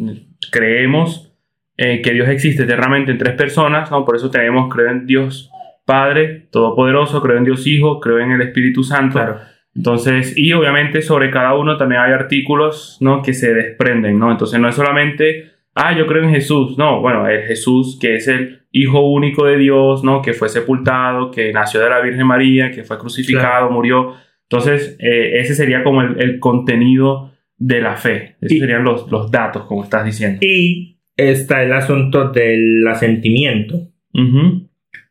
creemos 0.50 1.30
eh, 1.76 2.00
que 2.00 2.12
Dios 2.12 2.30
existe 2.30 2.62
eternamente 2.62 3.10
en 3.10 3.18
tres 3.18 3.34
personas, 3.34 3.90
¿no? 3.90 4.06
Por 4.06 4.16
eso 4.16 4.30
tenemos, 4.30 4.72
creo 4.72 4.90
en 4.92 5.04
Dios 5.04 5.50
Padre 5.84 6.48
Todopoderoso, 6.50 7.20
creo 7.20 7.36
en 7.36 7.44
Dios 7.44 7.66
Hijo, 7.66 8.00
creo 8.00 8.18
en 8.20 8.30
el 8.30 8.40
Espíritu 8.40 8.82
Santo. 8.82 9.18
Claro. 9.18 9.49
Entonces, 9.74 10.36
y 10.36 10.52
obviamente 10.52 11.00
sobre 11.00 11.30
cada 11.30 11.54
uno 11.54 11.76
también 11.76 12.00
hay 12.00 12.12
artículos, 12.12 12.98
¿no? 13.00 13.22
Que 13.22 13.32
se 13.32 13.54
desprenden, 13.54 14.18
¿no? 14.18 14.30
Entonces 14.30 14.58
no 14.58 14.68
es 14.68 14.74
solamente, 14.74 15.52
ah, 15.74 15.96
yo 15.96 16.06
creo 16.06 16.24
en 16.24 16.30
Jesús, 16.30 16.76
no, 16.76 17.00
bueno, 17.00 17.28
el 17.28 17.42
Jesús 17.42 17.98
que 18.00 18.16
es 18.16 18.28
el 18.28 18.58
Hijo 18.72 19.00
único 19.00 19.46
de 19.46 19.56
Dios, 19.56 20.04
¿no? 20.04 20.22
Que 20.22 20.32
fue 20.32 20.48
sepultado, 20.48 21.30
que 21.32 21.52
nació 21.52 21.80
de 21.80 21.90
la 21.90 22.00
Virgen 22.00 22.26
María, 22.26 22.70
que 22.70 22.84
fue 22.84 22.98
crucificado, 22.98 23.68
murió. 23.68 24.14
Entonces, 24.48 24.96
eh, 25.00 25.40
ese 25.40 25.56
sería 25.56 25.82
como 25.82 26.02
el, 26.02 26.38
contenido 26.38 27.32
de 27.56 27.80
la 27.80 27.96
fe. 27.96 28.36
Esos 28.40 28.58
serían 28.58 28.84
los, 28.84 29.10
los 29.10 29.28
datos, 29.30 29.64
como 29.64 29.82
estás 29.82 30.04
diciendo. 30.04 30.38
Y 30.40 31.00
está 31.16 31.64
el 31.64 31.72
asunto 31.72 32.30
del 32.30 32.86
asentimiento, 32.88 33.88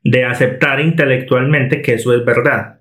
de 0.04 0.24
aceptar 0.24 0.80
intelectualmente 0.80 1.82
que 1.82 1.96
eso 1.96 2.16
es 2.16 2.24
verdad 2.24 2.79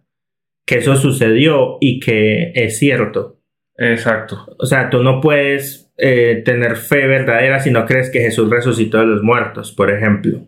que 0.69 0.77
eso 0.77 0.97
sucedió 0.97 1.79
y 1.81 1.99
que 1.99 2.53
es 2.55 2.79
cierto. 2.79 3.39
Exacto. 3.75 4.55
O 4.59 4.67
sea, 4.67 4.91
tú 4.91 5.03
no 5.03 5.19
puedes 5.19 5.91
eh, 5.97 6.43
tener 6.45 6.77
fe 6.77 7.07
verdadera 7.07 7.59
si 7.59 7.71
no 7.71 7.87
crees 7.87 8.11
que 8.11 8.21
Jesús 8.21 8.51
resucitó 8.51 8.99
de 8.99 9.07
los 9.07 9.23
muertos, 9.23 9.73
por 9.73 9.91
ejemplo. 9.91 10.41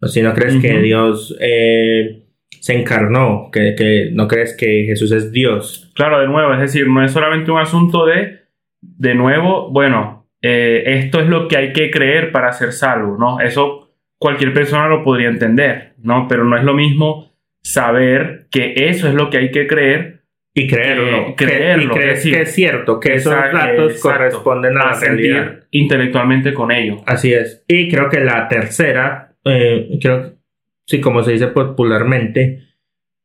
O 0.00 0.06
si 0.06 0.22
no 0.22 0.32
crees 0.32 0.62
que 0.62 0.78
Dios 0.78 1.36
eh, 1.40 2.22
se 2.60 2.78
encarnó, 2.78 3.50
que, 3.50 4.10
no 4.12 4.28
crees 4.28 4.56
que 4.56 4.84
Jesús 4.86 5.10
es 5.10 5.32
Dios. 5.32 5.90
Claro, 5.96 6.20
de 6.20 6.28
nuevo, 6.28 6.54
es 6.54 6.60
decir, 6.60 6.86
no 6.86 7.04
es 7.04 7.10
solamente 7.10 7.50
un 7.50 7.58
asunto 7.58 8.06
de, 8.06 8.42
de 8.80 9.14
nuevo, 9.16 9.72
bueno, 9.72 10.28
eh, 10.40 10.84
esto 10.98 11.18
es 11.18 11.26
lo 11.26 11.48
que 11.48 11.56
hay 11.56 11.72
que 11.72 11.90
creer 11.90 12.30
para 12.30 12.52
ser 12.52 12.70
salvo, 12.70 13.16
¿no? 13.18 13.40
Eso 13.40 13.90
cualquier 14.18 14.54
persona 14.54 14.86
lo 14.86 15.02
podría 15.02 15.30
entender, 15.30 15.94
¿no? 16.00 16.28
Pero 16.28 16.44
no 16.44 16.56
es 16.56 16.62
lo 16.62 16.74
mismo 16.74 17.33
saber 17.64 18.46
que 18.50 18.74
eso 18.76 19.08
es 19.08 19.14
lo 19.14 19.30
que 19.30 19.38
hay 19.38 19.50
que 19.50 19.66
creer 19.66 20.22
y 20.54 20.68
creerlo, 20.68 21.34
creerlo, 21.34 21.94
que, 21.94 21.98
y 21.98 21.98
creer 21.98 22.22
que 22.22 22.42
es 22.42 22.52
cierto, 22.52 23.00
que 23.00 23.14
esos 23.14 23.34
datos 23.34 23.94
exacto. 23.94 24.08
corresponden 24.08 24.78
a, 24.78 24.86
la 24.86 24.94
sentir 24.94 25.32
realidad. 25.32 25.64
intelectualmente 25.72 26.54
con 26.54 26.70
ello. 26.70 27.02
Así 27.06 27.32
es. 27.32 27.64
Y 27.66 27.90
creo 27.90 28.08
que 28.08 28.20
la 28.20 28.46
tercera, 28.46 29.34
eh, 29.44 29.98
creo, 30.00 30.34
sí, 30.86 31.00
como 31.00 31.24
se 31.24 31.32
dice 31.32 31.48
popularmente, 31.48 32.60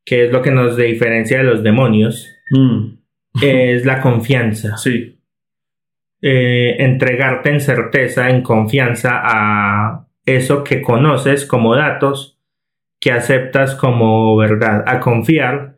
que 0.03 0.25
es 0.25 0.31
lo 0.31 0.41
que 0.41 0.49
nos 0.49 0.75
diferencia 0.75 1.37
de 1.37 1.43
los 1.43 1.61
demonios, 1.61 2.27
Mm, 2.51 2.97
es 3.41 3.85
la 3.85 4.01
confianza. 4.01 4.77
sí, 4.77 5.15
Eh, 6.21 6.75
entregarte 6.79 7.49
en 7.49 7.61
certeza, 7.61 8.29
en 8.29 8.41
confianza 8.41 9.21
a 9.23 10.07
eso 10.25 10.63
que 10.65 10.81
conoces 10.81 11.45
como 11.45 11.75
datos, 11.75 12.38
que 12.99 13.11
aceptas 13.11 13.75
como 13.75 14.35
verdad, 14.35 14.83
a 14.87 14.99
confiar 14.99 15.77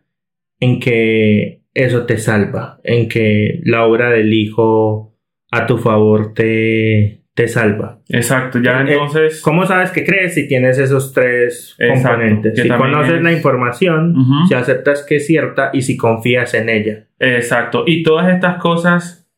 en 0.59 0.79
que 0.79 1.61
eso 1.73 2.05
te 2.05 2.17
salva, 2.17 2.79
en 2.83 3.07
que 3.07 3.59
la 3.63 3.85
obra 3.85 4.09
del 4.09 4.33
Hijo 4.33 5.15
a 5.51 5.65
tu 5.65 5.77
favor 5.77 6.33
te, 6.33 7.23
te 7.33 7.47
salva. 7.47 7.99
exacto. 8.09 8.59
Ya 8.61 8.81
Eh, 8.81 8.85
entonces, 8.93 9.41
¿Cómo 9.41 9.65
sabes 9.65 9.91
que 9.91 10.03
crees 10.05 10.33
si 10.33 10.47
tienes 10.47 10.77
esos 10.77 11.13
tres 11.13 11.75
Exacto, 11.79 12.09
componentes? 12.09 12.59
Si 12.61 12.67
conoces 12.69 13.13
es- 13.15 13.21
la 13.21 13.31
información, 13.33 14.15
si 14.47 14.53
aceptas 14.53 15.05
que 15.07 15.17
es 15.17 15.27
cierta 15.27 15.69
y 15.73 15.81
si 15.83 15.97
confías 15.97 16.53
en 16.53 16.69
ella. 16.69 17.07
exacto. 17.19 17.83
Y 17.85 18.03
todas 18.03 18.33
estas 18.33 18.57
cosas 18.57 19.29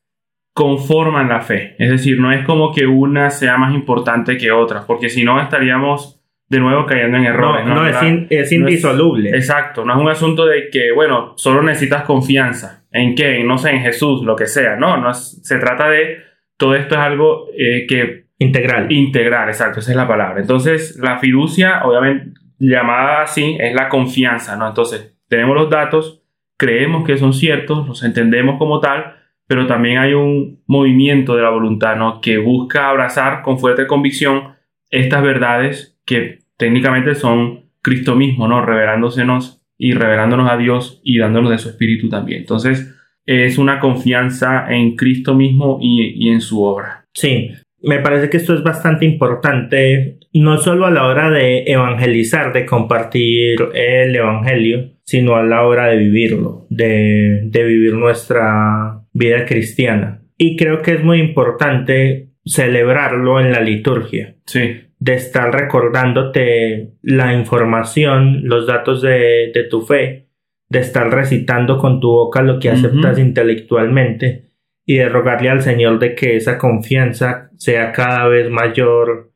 conforman 0.56 1.30
la 1.30 1.42
fe. 1.42 1.76
Es 1.80 1.90
decir, 1.90 2.20
no 2.20 2.32
es 2.32 2.46
como 2.46 2.72
que 2.74 2.86
una 2.86 3.30
sea 3.30 3.58
más 3.58 3.74
importante 3.74 4.38
que 4.38 4.52
otra, 4.52 4.84
porque 4.86 5.10
si 5.10 5.24
no 5.24 5.42
estaríamos 5.42 6.23
de 6.50 6.60
nuevo 6.60 6.86
cayendo 6.86 7.18
en 7.18 7.24
No, 7.24 7.30
errores. 7.30 7.66
no, 7.66 7.88
es, 7.88 7.96
La- 7.96 8.08
in- 8.08 8.28
es 8.30 8.38
no 8.40 8.44
es- 8.46 8.52
indisoluble. 8.52 9.30
Exacto, 9.32 9.84
no 9.86 9.94
es 9.96 10.00
un 10.02 10.10
asunto 10.10 10.46
de 10.46 10.70
que, 10.72 10.92
bueno, 10.92 11.34
solo 11.36 11.62
necesitas 11.64 12.04
confianza. 12.04 12.84
¿En 12.92 13.16
qué? 13.16 13.40
En, 13.40 13.48
no 13.48 13.58
sé, 13.58 13.72
en 13.72 13.82
Jesús, 13.82 14.24
lo 14.24 14.36
que 14.36 14.46
sea. 14.46 14.76
No, 14.76 14.98
no 14.98 15.10
es- 15.12 15.40
se 15.44 15.58
trata 15.58 15.90
de, 15.90 16.18
todo 16.58 16.76
esto 16.76 16.96
es 16.96 17.02
algo 17.02 17.48
eh, 17.58 17.86
que 17.88 18.26
Integral. 18.40 18.92
integrar, 18.92 19.48
exacto, 19.48 19.80
esa 19.80 19.92
es 19.92 19.98
la 19.98 20.08
palabra. 20.08 20.42
Entonces, 20.42 21.00
la 21.02 21.18
fiducia, 21.18 21.82
obviamente, 21.86 22.40
llamada 22.60 23.22
así, 23.24 23.58
es 23.60 23.74
la 23.74 23.90
confianza, 23.90 24.56
¿no? 24.56 24.68
Entonces, 24.68 25.16
tenemos 25.30 25.56
los 25.56 25.70
datos, 25.70 26.22
creemos 26.58 27.04
que 27.06 27.18
son 27.18 27.34
ciertos, 27.34 27.88
los 27.88 28.04
entendemos 28.04 28.58
como 28.60 28.80
tal, 28.80 29.16
pero 29.48 29.66
también 29.66 29.98
hay 29.98 30.14
un 30.14 30.62
movimiento 30.68 31.36
de 31.36 31.42
la 31.42 31.50
voluntad, 31.50 31.96
¿no? 31.96 32.22
Que 32.22 32.38
busca 32.38 32.90
abrazar 32.90 33.42
con 33.42 33.58
fuerte 33.60 33.88
convicción 33.88 34.54
estas 34.90 35.24
verdades 35.24 35.93
que 36.06 36.40
técnicamente 36.58 37.16
son 37.16 37.70
Cristo 37.82 38.16
mismo, 38.16 38.48
¿no? 38.48 38.66
Revelándosenos 38.66 39.62
y 39.78 39.94
revelándonos 39.94 40.50
a 40.50 40.58
Dios 40.58 41.02
y 41.04 41.18
dándonos 41.18 41.52
de 41.52 41.58
su 41.58 41.70
espíritu 41.70 42.10
también. 42.10 42.42
Entonces, 42.42 42.96
es 43.26 43.58
una 43.58 43.80
confianza 43.80 44.66
en 44.70 44.96
Cristo 44.96 45.36
mismo 45.36 45.80
y, 45.82 46.28
y 46.28 46.30
en 46.30 46.42
su 46.42 46.64
obra. 46.64 47.06
Sí, 47.14 47.52
me 47.84 48.00
parece 48.00 48.30
que 48.30 48.38
esto 48.38 48.54
es 48.54 48.64
bastante 48.64 49.06
importante, 49.06 50.18
no 50.34 50.58
solo 50.58 50.86
a 50.86 50.92
la 50.92 51.06
hora 51.06 51.30
de 51.30 51.64
evangelizar, 51.68 52.54
de 52.54 52.66
compartir 52.66 53.60
el 53.74 54.16
evangelio, 54.16 54.94
sino 55.04 55.36
a 55.36 55.44
la 55.44 55.66
hora 55.66 55.88
de 55.88 55.98
vivirlo, 55.98 56.66
de, 56.70 57.42
de 57.44 57.64
vivir 57.64 57.94
nuestra 57.94 59.02
vida 59.12 59.46
cristiana. 59.46 60.22
Y 60.38 60.56
creo 60.56 60.82
que 60.82 60.94
es 60.94 61.04
muy 61.04 61.20
importante 61.20 62.30
celebrarlo 62.46 63.40
en 63.40 63.52
la 63.52 63.62
liturgia, 63.62 64.36
Sí, 64.46 64.82
de 65.04 65.16
estar 65.16 65.54
recordándote 65.54 66.94
la 67.02 67.34
información, 67.34 68.48
los 68.48 68.68
datos 68.68 69.02
de, 69.02 69.52
de 69.54 69.66
tu 69.70 69.82
fe, 69.82 70.30
de 70.70 70.80
estar 70.80 71.14
recitando 71.14 71.78
con 71.78 72.00
tu 72.00 72.08
boca 72.08 72.42
lo 72.42 72.58
que 72.58 72.70
aceptas 72.70 73.20
intelectualmente 73.20 74.52
y 74.86 74.96
de 74.96 75.10
rogarle 75.10 75.50
al 75.50 75.62
Señor 75.62 76.00
de 76.00 76.16
que 76.16 76.38
esa 76.38 76.58
confianza 76.58 77.50
sea 77.58 77.92
cada 77.92 78.30
vez 78.30 78.50
mayor 78.50 79.34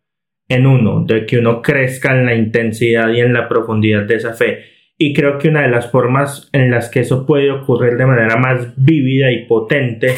en 0.47 0.67
uno, 0.67 1.03
de 1.03 1.25
que 1.25 1.37
uno 1.39 1.61
crezca 1.61 2.17
en 2.17 2.25
la 2.25 2.35
intensidad 2.35 3.11
y 3.11 3.19
en 3.19 3.33
la 3.33 3.49
profundidad 3.49 4.03
de 4.05 4.15
esa 4.15 4.33
fe. 4.35 4.59
Y 4.97 5.13
creo 5.13 5.37
que 5.37 5.49
una 5.49 5.63
de 5.63 5.69
las 5.69 5.91
formas 5.91 6.49
en 6.53 6.71
las 6.71 6.87
que 6.87 7.01
eso 7.01 7.25
puede 7.25 7.51
ocurrir 7.51 7.97
de 7.97 8.05
manera 8.05 8.37
más 8.37 8.73
vívida 8.77 9.33
y 9.33 9.45
potente 9.47 10.15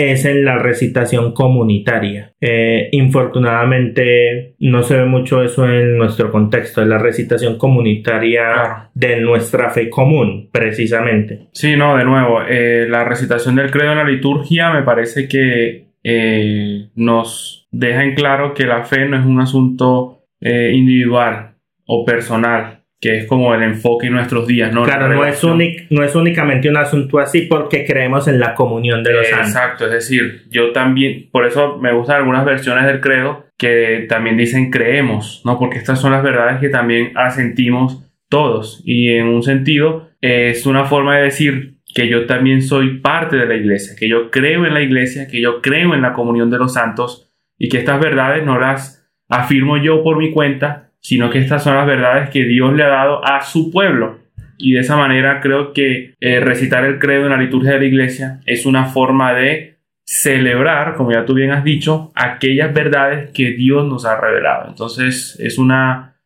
es 0.00 0.24
en 0.24 0.44
la 0.44 0.58
recitación 0.58 1.32
comunitaria. 1.32 2.32
Eh, 2.40 2.88
infortunadamente 2.92 4.54
no 4.60 4.82
se 4.82 4.96
ve 4.96 5.04
mucho 5.04 5.42
eso 5.42 5.68
en 5.68 5.98
nuestro 5.98 6.30
contexto, 6.30 6.80
en 6.80 6.88
la 6.88 6.98
recitación 6.98 7.58
comunitaria 7.58 8.40
Claro. 8.40 8.90
de 8.94 9.20
nuestra 9.20 9.70
fe 9.70 9.90
común, 9.90 10.48
precisamente. 10.50 11.48
Sí, 11.52 11.76
no, 11.76 11.96
de 11.96 12.04
nuevo, 12.04 12.40
eh, 12.48 12.86
la 12.88 13.04
recitación 13.04 13.56
del 13.56 13.70
credo 13.70 13.92
en 13.92 13.98
la 13.98 14.04
liturgia 14.04 14.70
me 14.72 14.82
parece 14.82 15.28
que 15.28 15.88
eh, 16.02 16.88
nos 16.94 17.68
deja 17.70 18.04
en 18.04 18.14
claro 18.14 18.54
que 18.54 18.64
la 18.64 18.84
fe 18.84 19.06
no 19.06 19.18
es 19.18 19.26
un 19.26 19.40
asunto 19.40 20.16
individual 20.42 21.56
o 21.84 22.02
personal, 22.06 22.79
que 23.00 23.16
es 23.16 23.26
como 23.26 23.54
el 23.54 23.62
enfoque 23.62 24.08
en 24.08 24.12
nuestros 24.12 24.46
días, 24.46 24.72
¿no? 24.74 24.82
claro, 24.84 25.08
La 25.08 25.14
no 25.14 25.24
es, 25.24 25.42
no 25.88 26.04
es 26.04 26.14
únicamente 26.14 26.68
un 26.68 26.76
asunto 26.76 27.18
así 27.18 27.42
porque 27.42 27.86
creemos 27.86 28.28
en 28.28 28.38
la 28.38 28.54
comunión 28.54 29.02
de 29.02 29.14
los 29.14 29.26
santos. 29.26 29.48
Exacto, 29.48 29.86
es 29.86 29.92
decir, 29.92 30.42
yo 30.50 30.72
también, 30.72 31.30
por 31.32 31.46
eso 31.46 31.78
me 31.78 31.94
gustan 31.94 32.16
algunas 32.16 32.44
versiones 32.44 32.84
del 32.84 33.00
credo 33.00 33.46
que 33.56 34.06
también 34.08 34.36
dicen 34.36 34.70
creemos, 34.70 35.40
¿no? 35.46 35.58
Porque 35.58 35.78
estas 35.78 35.98
son 35.98 36.12
las 36.12 36.22
verdades 36.22 36.60
que 36.60 36.68
también 36.68 37.12
asentimos 37.14 38.04
todos 38.28 38.82
y 38.84 39.08
en 39.08 39.26
un 39.26 39.42
sentido 39.42 40.10
es 40.20 40.66
una 40.66 40.84
forma 40.84 41.16
de 41.16 41.24
decir 41.24 41.74
que 41.94 42.08
yo 42.08 42.26
también 42.26 42.62
soy 42.62 42.98
parte 42.98 43.36
de 43.36 43.46
la 43.46 43.54
iglesia, 43.54 43.96
que 43.98 44.08
yo 44.08 44.30
creo 44.30 44.66
en 44.66 44.74
la 44.74 44.82
iglesia, 44.82 45.26
que 45.26 45.40
yo 45.40 45.60
creo 45.60 45.94
en 45.94 46.02
la 46.02 46.12
comunión 46.12 46.50
de 46.50 46.58
los 46.58 46.74
santos 46.74 47.32
y 47.58 47.68
que 47.68 47.78
estas 47.78 48.00
verdades 48.00 48.44
no 48.44 48.58
las 48.58 49.10
afirmo 49.28 49.76
yo 49.76 50.02
por 50.02 50.18
mi 50.18 50.32
cuenta, 50.32 50.89
sino 51.00 51.30
que 51.30 51.38
estas 51.38 51.64
son 51.64 51.76
las 51.76 51.86
verdades 51.86 52.30
que 52.30 52.44
Dios 52.44 52.74
le 52.74 52.82
ha 52.84 52.88
dado 52.88 53.24
a 53.24 53.40
su 53.42 53.70
pueblo. 53.70 54.18
Y 54.58 54.72
de 54.72 54.80
esa 54.80 54.96
manera 54.96 55.40
creo 55.40 55.72
que 55.72 56.14
eh, 56.20 56.40
recitar 56.40 56.84
el 56.84 56.98
credo 56.98 57.24
en 57.24 57.30
la 57.30 57.38
liturgia 57.38 57.72
de 57.72 57.78
la 57.80 57.84
iglesia 57.86 58.40
es 58.46 58.66
una 58.66 58.84
forma 58.86 59.32
de 59.32 59.78
celebrar, 60.04 60.94
como 60.94 61.12
ya 61.12 61.24
tú 61.24 61.34
bien 61.34 61.52
has 61.52 61.64
dicho, 61.64 62.12
aquellas 62.14 62.74
verdades 62.74 63.30
que 63.30 63.52
Dios 63.52 63.86
nos 63.86 64.04
ha 64.04 64.20
revelado. 64.20 64.68
Entonces 64.68 65.38
es 65.40 65.56
una 65.56 66.16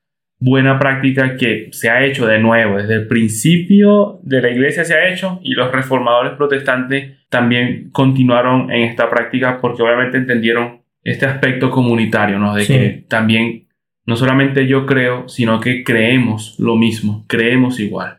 buena 0.41 0.79
práctica 0.79 1.37
que 1.37 1.69
se 1.71 1.91
ha 1.91 2.05
hecho 2.05 2.27
de 2.27 2.39
nuevo, 2.39 2.79
desde 2.79 2.95
el 2.95 3.07
principio 3.07 4.19
de 4.23 4.43
la 4.43 4.51
iglesia 4.51 4.85
se 4.85 4.95
ha 4.95 5.09
hecho 5.09 5.39
y 5.43 5.55
los 5.55 5.71
reformadores 5.71 6.33
protestantes 6.33 7.13
también 7.29 7.91
continuaron 7.93 8.71
en 8.71 8.83
esta 8.83 9.09
práctica 9.09 9.59
porque 9.61 9.83
obviamente 9.83 10.17
entendieron 10.17 10.83
este 11.03 11.27
aspecto 11.27 11.71
comunitario, 11.71 12.39
¿no? 12.39 12.55
De 12.55 12.65
Sí. 12.65 12.73
que 12.73 13.05
también 13.09 13.63
no 14.07 14.17
solamente 14.17 14.67
yo 14.67 14.87
creo, 14.87 15.29
sino 15.29 15.61
que 15.61 15.83
creemos 15.85 16.57
lo 16.59 16.77
mismo, 16.77 17.25
creemos 17.29 17.81
igual. 17.81 18.19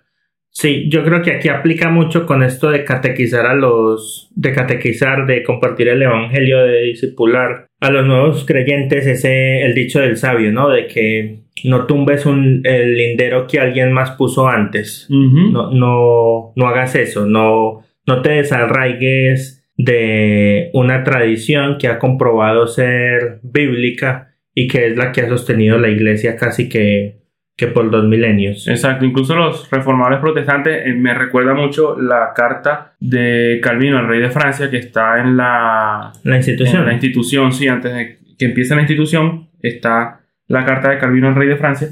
Sí, 0.50 0.88
yo 0.90 1.04
creo 1.04 1.22
que 1.22 1.34
aquí 1.34 1.50
aplica 1.50 1.90
mucho 1.90 2.26
con 2.26 2.42
esto 2.42 2.72
de 2.72 2.86
catequizar 2.86 3.46
a 3.46 3.54
los, 3.54 4.30
de 4.36 4.54
catequizar, 4.54 5.26
de 5.26 5.44
compartir 5.44 5.90
el 5.90 6.02
evangelio, 6.02 6.60
de 6.60 6.84
discipular 6.84 7.68
a 7.82 7.90
los 7.90 8.06
nuevos 8.06 8.46
creyentes, 8.46 9.06
ese, 9.06 9.64
el 9.64 9.74
dicho 9.74 10.00
del 10.00 10.16
sabio, 10.16 10.54
¿no? 10.54 10.70
De 10.70 10.88
que 10.88 11.40
no 11.66 11.86
tumbes 11.86 12.26
un, 12.26 12.62
el 12.64 12.96
lindero 12.96 13.48
que 13.48 13.60
alguien 13.60 13.92
más 13.92 14.12
puso 14.12 14.48
antes. 14.48 15.08
No, 15.10 15.72
no, 15.72 16.54
no 16.56 16.68
hagas 16.68 16.96
eso, 16.96 17.26
no, 17.26 17.84
no 18.08 18.22
te 18.22 18.30
desarraigues 18.32 19.62
de 19.76 20.70
una 20.74 21.04
tradición 21.04 21.78
que 21.78 21.90
ha 21.90 22.00
comprobado 22.00 22.68
ser 22.68 23.40
bíblica 23.44 24.35
y 24.56 24.68
que 24.68 24.88
es 24.88 24.98
la 24.98 25.12
que 25.12 25.22
ha 25.22 25.30
sostenido 25.30 25.78
la 25.78 25.90
iglesia 25.90 26.38
casi 26.38 26.70
que, 26.70 27.26
que 27.58 27.68
por 27.68 27.92
dos 27.92 28.06
milenios. 28.06 28.68
Exacto, 28.68 29.06
incluso 29.06 29.36
los 29.36 29.70
reformadores 29.70 30.20
protestantes 30.20 30.88
eh, 30.88 30.94
me 30.94 31.14
recuerda 31.14 31.54
mucho 31.54 32.00
la 32.00 32.32
carta 32.34 32.96
de 33.00 33.60
Calvino, 33.62 34.00
el 34.00 34.08
rey 34.08 34.22
de 34.22 34.32
Francia, 34.32 34.72
que 34.72 34.78
está 34.78 35.20
en 35.20 35.36
la, 35.36 36.14
La 36.24 36.38
institución. 36.38 36.82
en 36.82 36.86
la 36.88 36.94
institución, 36.94 37.52
sí, 37.52 37.68
antes 37.68 37.94
de 37.94 38.18
que 38.40 38.46
empiece 38.46 38.76
la 38.76 38.82
institución, 38.82 39.50
está 39.62 40.22
la 40.48 40.66
carta 40.66 40.90
de 40.90 40.98
Calvino, 41.00 41.30
el 41.30 41.36
rey 41.36 41.50
de 41.50 41.58
Francia, 41.58 41.90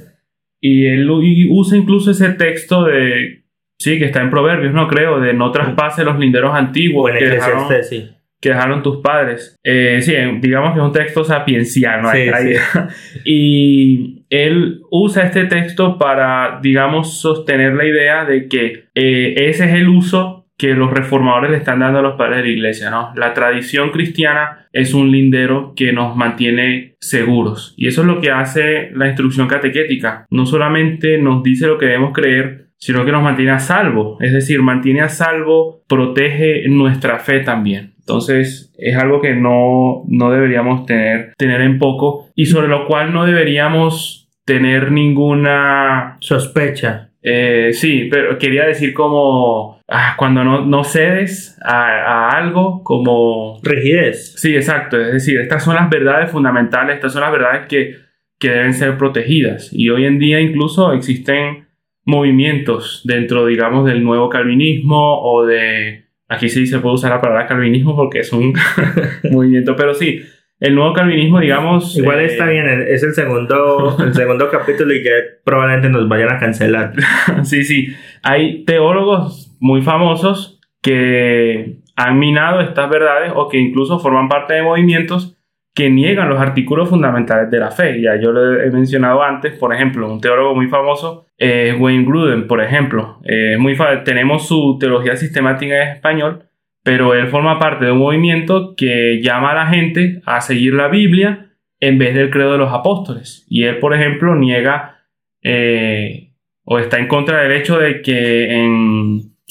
y 0.60 0.86
él 0.88 1.10
y 1.22 1.50
usa 1.50 1.78
incluso 1.78 2.12
ese 2.12 2.30
texto 2.30 2.86
de, 2.86 3.44
sí, 3.78 4.00
que 4.00 4.06
está 4.06 4.22
en 4.22 4.30
Proverbios, 4.30 4.74
no 4.74 4.88
creo, 4.88 5.20
de 5.20 5.34
no 5.34 5.52
traspase 5.52 6.06
los 6.06 6.18
linderos 6.18 6.56
antiguos 6.56 7.06
o 7.06 7.14
en 7.14 7.20
que 7.20 7.26
dejaron, 7.26 7.68
sí. 7.84 8.10
Que 8.44 8.50
dejaron 8.50 8.84
tus 8.84 8.98
padres. 8.98 9.56
Eh, 9.64 10.00
sí, 10.02 10.14
digamos 10.42 10.74
que 10.74 10.80
es 10.80 10.86
un 10.86 10.92
texto 10.92 11.24
sapiencial, 11.24 12.02
¿no? 12.02 12.12
Sí. 12.12 12.30
Y 13.24 14.26
él 14.30 14.82
usa 14.92 15.24
este 15.24 15.46
texto 15.46 15.98
para, 15.98 16.60
digamos, 16.62 17.22
sostener 17.22 17.74
la 17.74 17.86
idea 17.86 18.26
de 18.26 18.50
que 18.50 18.90
eh, 18.96 19.34
ese 19.48 19.64
es 19.64 19.74
el 19.76 19.88
uso 19.88 20.50
que 20.58 20.74
los 20.74 20.92
reformadores 20.92 21.52
le 21.52 21.58
están 21.58 21.80
dando 21.80 22.00
a 22.00 22.02
los 22.02 22.18
padres 22.18 22.40
de 22.40 22.44
la 22.44 22.50
iglesia, 22.50 22.90
¿no? 22.90 23.14
La 23.16 23.34
tradición 23.34 23.92
cristiana 23.92 24.68
es 24.74 24.94
un 24.94 25.10
lindero 25.10 25.74
que 25.74 25.94
nos 25.94 26.18
mantiene 26.18 26.98
seguros. 27.00 27.74
Y 27.78 27.88
eso 27.88 28.02
es 28.02 28.08
lo 28.08 28.20
que 28.20 28.32
hace 28.32 28.92
la 28.94 29.08
instrucción 29.08 29.48
catequética. 29.48 30.26
No 30.30 30.46
solamente 30.46 31.18
nos 31.18 31.44
dice 31.44 31.66
lo 31.66 31.78
que 31.78 31.86
debemos 31.86 32.12
creer, 32.14 32.68
sino 32.78 33.06
que 33.06 33.14
nos 33.14 33.24
mantiene 33.24 33.52
a 33.52 33.60
salvo. 33.60 34.18
Es 34.20 34.34
decir, 34.34 34.62
mantiene 34.62 35.00
a 35.00 35.08
salvo, 35.08 35.86
protege 35.88 36.68
nuestra 36.68 37.20
fe 37.20 37.40
también. 37.40 37.93
Entonces 38.06 38.74
es 38.78 38.98
algo 38.98 39.22
que 39.22 39.34
no, 39.34 40.04
no 40.08 40.32
deberíamos 40.32 40.86
tener, 40.86 41.34
tener 41.38 41.62
en 41.62 41.80
poco 41.80 42.28
y 42.36 42.46
sobre 42.46 42.68
lo 42.68 42.86
cual 42.86 43.14
no 43.14 43.26
deberíamos 43.26 44.30
tener 44.46 44.92
ninguna 44.92 46.18
sospecha. 46.20 47.12
Eh, 47.22 47.70
sí, 47.72 48.10
pero 48.12 48.38
quería 48.38 48.66
decir 48.66 48.94
como 48.94 49.80
ah, 49.88 50.16
cuando 50.18 50.44
no, 50.44 50.66
no 50.66 50.84
cedes 50.84 51.58
a, 51.64 51.86
a, 51.86 52.30
algo, 52.32 52.84
como... 52.84 53.62
Rigidez. 53.64 54.34
Sí, 54.36 54.54
exacto. 54.54 55.00
Es 55.00 55.14
decir, 55.14 55.40
estas 55.40 55.64
son 55.64 55.76
las 55.76 55.90
verdades 55.90 56.30
fundamentales, 56.30 56.96
estas 56.96 57.14
son 57.14 57.22
las 57.22 57.32
verdades 57.32 57.68
que, 57.68 57.96
que 58.38 58.50
deben 58.50 58.74
ser 58.74 58.98
protegidas. 58.98 59.70
Y 59.72 59.90
hoy 59.90 60.06
en 60.06 60.20
día 60.20 60.42
incluso 60.42 60.92
existen 60.92 61.68
movimientos 62.06 63.02
dentro, 63.06 63.46
digamos, 63.46 63.86
del 63.86 64.04
nuevo 64.04 64.30
calvinismo 64.30 65.22
o 65.22 65.46
de... 65.46 66.03
Aquí 66.34 66.50
sí 66.50 66.66
se 66.66 66.80
puede 66.80 66.96
usar 66.96 67.12
la 67.12 67.22
palabra 67.22 67.46
calvinismo 67.46 67.96
porque 67.96 68.20
es 68.20 68.34
un 68.34 68.54
movimiento, 69.32 69.76
pero 69.76 69.94
sí, 69.94 70.22
el 70.60 70.76
nuevo 70.76 70.94
calvinismo, 70.94 71.40
digamos... 71.40 71.98
Igual 71.98 72.22
eh, 72.22 72.26
está 72.26 72.48
bien, 72.48 72.66
es 72.88 73.04
el 73.04 73.14
segundo, 73.14 73.98
el 74.00 74.14
segundo 74.14 74.50
capítulo 74.50 74.94
y 74.94 75.04
que 75.04 75.12
probablemente 75.44 75.90
nos 75.90 76.08
vayan 76.08 76.32
a 76.32 76.40
cancelar. 76.40 76.94
sí, 77.44 77.64
sí. 77.64 77.94
Hay 78.24 78.64
teólogos 78.64 79.56
muy 79.60 79.82
famosos 79.82 80.60
que 80.82 81.80
han 81.96 82.18
minado 82.18 82.62
estas 82.62 82.90
verdades 82.90 83.32
o 83.36 83.48
que 83.50 83.60
incluso 83.60 84.00
forman 84.00 84.30
parte 84.30 84.54
de 84.54 84.64
movimientos 84.64 85.33
que 85.74 85.90
niegan 85.90 86.30
los 86.30 86.40
artículos 86.40 86.90
fundamentales 86.90 87.50
de 87.50 87.60
la 87.60 87.72
fe. 87.72 88.00
Ya 88.02 88.16
yo 88.22 88.32
lo 88.32 88.62
he 88.62 88.70
mencionado 88.70 89.24
antes, 89.24 89.54
por 89.54 89.74
ejemplo, 89.74 90.12
un 90.12 90.22
teólogo 90.22 90.56
muy 90.56 90.68
famoso 90.68 91.26
es 91.38 91.80
Wayne 91.80 92.06
Gruden, 92.06 92.48
por 92.48 92.62
ejemplo. 92.62 93.20
muy 93.58 93.76
tenemos 94.06 94.48
su 94.48 94.78
teología 94.80 95.16
sistemática 95.16 95.76
en 95.76 95.90
español, 95.90 96.46
pero 96.84 97.16
él 97.16 97.28
forma 97.28 97.60
parte 97.60 97.86
de 97.86 97.92
un 97.92 98.00
movimiento 98.00 98.76
que 98.76 99.22
llama 99.22 99.52
a 99.52 99.56
la 99.56 99.68
gente 99.68 100.22
a 100.26 100.42
seguir 100.42 100.74
la 100.74 100.90
Biblia 100.90 101.50
en 101.80 101.98
vez 101.98 102.14
del 102.14 102.30
credo 102.30 102.54
de 102.54 102.58
los 102.58 102.72
apóstoles. 102.72 103.46
Y 103.50 103.64
él, 103.64 103.80
por 103.80 103.94
ejemplo, 103.94 104.36
niega 104.36 105.02
eh, 105.42 106.34
o 106.64 106.80
está 106.80 107.00
en 107.00 107.08
contra 107.08 107.42
del 107.42 107.52
hecho 107.52 107.78
de 107.78 108.02
que 108.02 108.46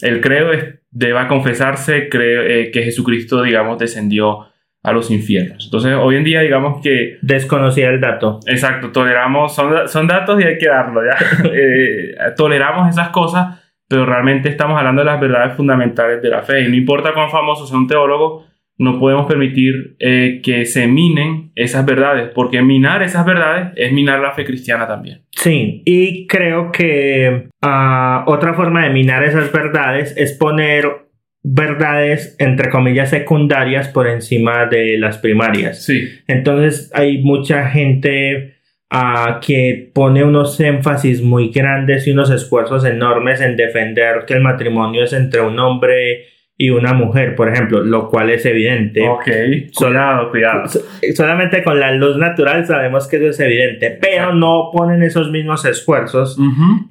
el 0.03 0.21
credo 0.21 0.51
deba 0.91 1.29
confesarse 1.29 2.09
eh, 2.11 2.71
que 2.73 2.83
Jesucristo, 2.83 3.43
digamos, 3.43 3.79
descendió 3.79 4.47
a 4.83 4.93
los 4.93 5.11
infiernos. 5.11 5.65
Entonces, 5.67 5.95
hoy 5.95 6.17
en 6.17 6.25
día, 6.25 6.41
digamos 6.41 6.83
que... 6.83 7.19
Desconocía 7.23 7.89
el 7.91 8.01
dato. 8.01 8.41
Exacto, 8.47 8.91
toleramos, 8.91 9.55
son, 9.55 9.89
son 9.89 10.07
datos 10.07 10.41
y 10.41 10.45
hay 10.45 10.59
que 10.59 10.69
darlo, 10.69 11.03
¿ya? 11.05 11.17
Eh, 11.53 12.15
toleramos 12.37 12.89
esas 12.89 13.11
cosas, 13.11 13.61
pero 13.89 14.07
realmente 14.07 14.49
estamos 14.49 14.79
hablando 14.79 15.03
de 15.03 15.07
las 15.07 15.21
verdades 15.21 15.55
fundamentales 15.55 16.23
de 16.23 16.29
la 16.31 16.43
fe. 16.43 16.63
Y 16.63 16.69
no 16.69 16.75
importa 16.75 17.13
cuán 17.13 17.31
famoso 17.31 17.67
sea 17.67 17.79
un 17.79 17.87
teólogo, 17.87 18.47
no 18.79 18.99
podemos 18.99 19.27
permitir 19.27 19.97
eh, 20.01 20.41
que 20.43 20.65
se 20.65 20.89
minen 20.89 21.53
esas 21.55 21.87
verdades, 21.87 22.31
porque 22.35 22.63
minar 22.63 23.03
esas 23.03 23.25
verdades 23.25 23.73
es 23.77 23.93
minar 23.93 24.21
la 24.21 24.33
fe 24.33 24.45
cristiana 24.45 24.89
también. 24.89 25.23
Sí, 25.31 25.83
y 25.85 26.27
creo 26.27 26.73
que 26.73 27.49
ah, 27.63 28.25
otra 28.27 28.55
forma 28.55 28.83
de 28.83 28.91
minar 28.91 29.23
esas 29.23 29.53
verdades 29.53 30.15
es 30.17 30.33
poner 30.37 31.12
verdades, 31.43 32.37
entre 32.39 32.71
comillas, 32.71 33.11
secundarias 33.11 33.89
por 33.89 34.07
encima 34.07 34.67
de 34.67 34.97
las 34.99 35.19
primarias. 35.19 35.85
Sí. 35.85 36.09
Entonces 36.29 36.91
hay 36.95 37.19
mucha 37.19 37.69
gente 37.69 38.55
uh, 38.93 39.41
que 39.45 39.91
pone 39.93 40.23
unos 40.23 40.61
énfasis 40.61 41.21
muy 41.21 41.51
grandes 41.51 42.07
y 42.07 42.13
unos 42.13 42.31
esfuerzos 42.31 42.85
enormes 42.85 43.41
en 43.41 43.57
defender 43.57 44.25
que 44.27 44.35
el 44.35 44.41
matrimonio 44.41 45.05
es 45.05 45.13
entre 45.13 45.41
un 45.41 45.59
hombre 45.59 46.29
y 46.57 46.71
una 46.71 46.93
mujer, 46.93 47.35
por 47.35 47.49
ejemplo, 47.49 47.83
lo 47.83 48.09
cual 48.09 48.31
es 48.31 48.47
evidente. 48.47 49.03
Ok, 49.09 49.27
cuidado, 49.75 50.31
cuidado. 50.31 50.69
Solamente 51.13 51.65
con 51.65 51.81
la 51.81 51.91
luz 51.93 52.17
natural 52.19 52.65
sabemos 52.67 53.09
que 53.09 53.17
eso 53.17 53.31
es 53.31 53.41
evidente, 53.41 53.99
pero 54.01 54.33
no 54.33 54.71
ponen 54.73 55.03
esos 55.03 55.29
mismos 55.33 55.65
esfuerzos 55.65 56.39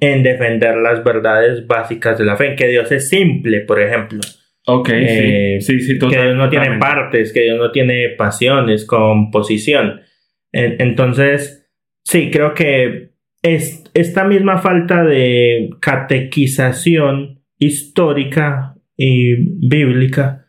en 0.00 0.22
defender 0.22 0.76
las 0.76 1.02
verdades 1.02 1.66
básicas 1.66 2.18
de 2.18 2.24
la 2.24 2.36
fe, 2.36 2.54
que 2.54 2.66
Dios 2.68 2.92
es 2.92 3.08
simple, 3.08 3.60
por 3.60 3.80
ejemplo. 3.80 4.20
Ok, 4.64 4.88
sí, 4.88 5.60
sí, 5.60 5.80
sí, 5.80 5.98
Que 5.98 6.22
Dios 6.22 6.36
no 6.36 6.48
tiene 6.48 6.78
partes, 6.78 7.32
que 7.32 7.42
Dios 7.42 7.58
no 7.58 7.72
tiene 7.72 8.10
pasiones, 8.16 8.84
composición. 8.84 10.00
Entonces, 10.52 11.68
sí, 12.04 12.30
creo 12.30 12.54
que 12.54 13.12
es, 13.42 13.84
esta 13.94 14.24
misma 14.24 14.58
falta 14.58 15.02
de 15.02 15.70
catequización 15.80 17.42
histórica 17.58 18.74
y 18.96 19.34
bíblica 19.68 20.46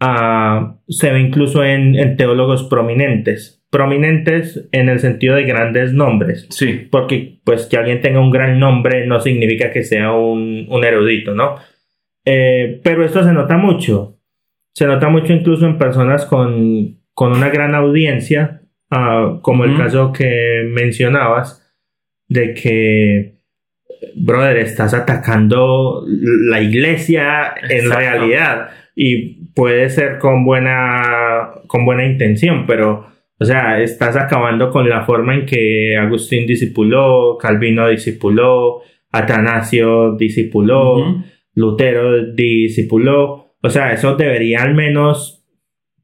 uh, 0.00 0.78
se 0.88 1.10
ve 1.10 1.20
incluso 1.20 1.64
en, 1.64 1.96
en, 1.96 2.16
teólogos 2.16 2.64
prominentes. 2.64 3.64
Prominentes 3.70 4.68
en 4.72 4.88
el 4.88 4.98
sentido 4.98 5.36
de 5.36 5.44
grandes 5.44 5.92
nombres. 5.92 6.46
Sí. 6.50 6.88
Porque, 6.90 7.40
pues, 7.44 7.66
que 7.66 7.76
alguien 7.76 8.00
tenga 8.00 8.20
un 8.20 8.30
gran 8.30 8.58
nombre 8.58 9.06
no 9.06 9.20
significa 9.20 9.70
que 9.70 9.84
sea 9.84 10.12
un, 10.12 10.66
un 10.68 10.84
erudito, 10.84 11.34
¿no? 11.34 11.56
Eh, 12.24 12.80
pero 12.82 13.04
esto 13.04 13.24
se 13.24 13.32
nota 13.32 13.56
mucho. 13.56 14.18
Se 14.74 14.86
nota 14.86 15.08
mucho 15.08 15.32
incluso 15.32 15.66
en 15.66 15.78
personas 15.78 16.24
con, 16.26 16.98
con 17.14 17.32
una 17.32 17.48
gran 17.48 17.74
audiencia, 17.74 18.62
uh, 18.90 19.40
como 19.40 19.64
el 19.64 19.76
caso 19.76 20.12
que 20.12 20.62
mencionabas, 20.70 21.66
de 22.28 22.54
que, 22.54 23.40
brother, 24.14 24.58
estás 24.58 24.94
atacando 24.94 26.04
la 26.06 26.60
iglesia 26.60 27.54
en 27.68 27.90
realidad. 27.90 28.70
Y 28.94 29.46
puede 29.54 29.88
ser 29.90 30.18
con 30.18 30.44
buena, 30.44 31.50
con 31.66 31.84
buena 31.84 32.04
intención, 32.06 32.66
pero, 32.66 33.06
o 33.38 33.44
sea, 33.44 33.80
estás 33.80 34.16
acabando 34.16 34.70
con 34.70 34.88
la 34.88 35.02
forma 35.02 35.34
en 35.34 35.46
que 35.46 35.96
Agustín 35.96 36.46
discipuló, 36.46 37.38
Calvino 37.38 37.88
discipuló, 37.88 38.82
Atanasio 39.10 40.16
discipuló. 40.16 41.22
Lutero 41.60 42.32
discipuló. 42.32 43.56
O 43.62 43.70
sea, 43.70 43.92
eso 43.92 44.16
debería 44.16 44.62
al 44.62 44.74
menos 44.74 45.44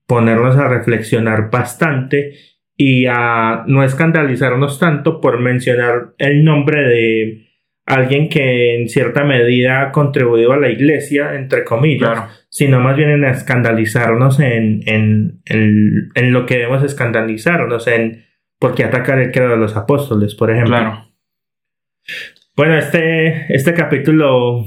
ponernos 0.06 0.56
a 0.56 0.68
reflexionar 0.68 1.50
bastante 1.50 2.34
y 2.76 3.06
a 3.06 3.64
no 3.66 3.82
escandalizarnos 3.82 4.78
tanto 4.78 5.20
por 5.20 5.40
mencionar 5.40 6.14
el 6.18 6.44
nombre 6.44 6.82
de 6.82 7.46
alguien 7.86 8.28
que 8.28 8.74
en 8.74 8.88
cierta 8.88 9.24
medida 9.24 9.82
ha 9.82 9.92
contribuido 9.92 10.52
a 10.52 10.58
la 10.58 10.68
iglesia, 10.68 11.34
entre 11.34 11.64
comillas, 11.64 12.46
sino 12.50 12.80
más 12.80 12.96
bien 12.96 13.10
en 13.10 13.24
escandalizarnos 13.24 14.40
en, 14.40 14.82
en, 14.86 15.40
en, 15.46 16.10
en, 16.14 16.32
lo 16.32 16.46
que 16.46 16.56
debemos 16.56 16.82
escandalizarnos, 16.82 17.86
en 17.86 18.24
por 18.58 18.74
qué 18.74 18.84
atacar 18.84 19.20
el 19.20 19.30
credo 19.30 19.50
de 19.50 19.56
los 19.56 19.76
apóstoles, 19.76 20.34
por 20.34 20.50
ejemplo. 20.50 20.76
Claro. 20.76 21.06
Bueno, 22.56 22.76
este, 22.76 23.54
este 23.54 23.72
capítulo 23.72 24.64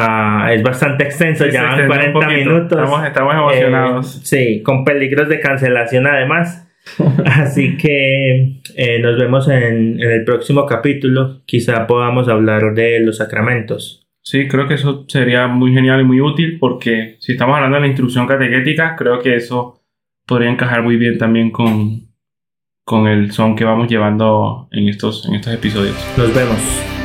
Ah, 0.00 0.52
es 0.52 0.62
bastante 0.62 1.04
extenso, 1.04 1.46
ya 1.46 1.62
van 1.62 1.86
40 1.86 2.28
minutos. 2.28 2.78
Estamos, 3.06 3.34
emocionados. 3.34 4.16
Eh, 4.16 4.20
sí, 4.22 4.62
con 4.62 4.84
peligros 4.84 5.28
de 5.28 5.40
cancelación 5.40 6.06
además. 6.06 6.64
Así 7.26 7.76
que 7.76 8.60
eh, 8.76 8.98
nos 9.00 9.18
vemos 9.18 9.48
en, 9.48 10.00
en, 10.00 10.10
el 10.10 10.24
próximo 10.24 10.64
capítulo. 10.66 11.42
Quizá 11.44 11.86
podamos 11.86 12.28
hablar 12.28 12.74
de 12.74 13.00
los 13.00 13.18
sacramentos. 13.18 14.06
Sí, 14.22 14.46
creo 14.46 14.68
que 14.68 14.74
eso 14.74 15.04
sería 15.08 15.46
muy 15.46 15.72
genial 15.72 16.00
y 16.00 16.04
muy 16.04 16.20
útil 16.20 16.58
porque 16.58 17.16
si 17.18 17.32
estamos 17.32 17.56
hablando 17.56 17.76
de 17.76 17.80
la 17.82 17.86
instrucción 17.86 18.26
catequética, 18.26 18.94
creo 18.96 19.20
que 19.20 19.36
eso 19.36 19.80
podría 20.26 20.50
encajar 20.50 20.82
muy 20.82 20.96
bien 20.96 21.16
también 21.16 21.50
con, 21.50 22.08
con 22.84 23.08
el 23.08 23.32
son 23.32 23.56
que 23.56 23.64
vamos 23.64 23.88
llevando 23.88 24.68
en 24.70 24.88
estos, 24.88 25.26
en 25.26 25.36
estos 25.36 25.54
episodios. 25.54 25.96
Nos 26.16 26.34
vemos. 26.34 26.97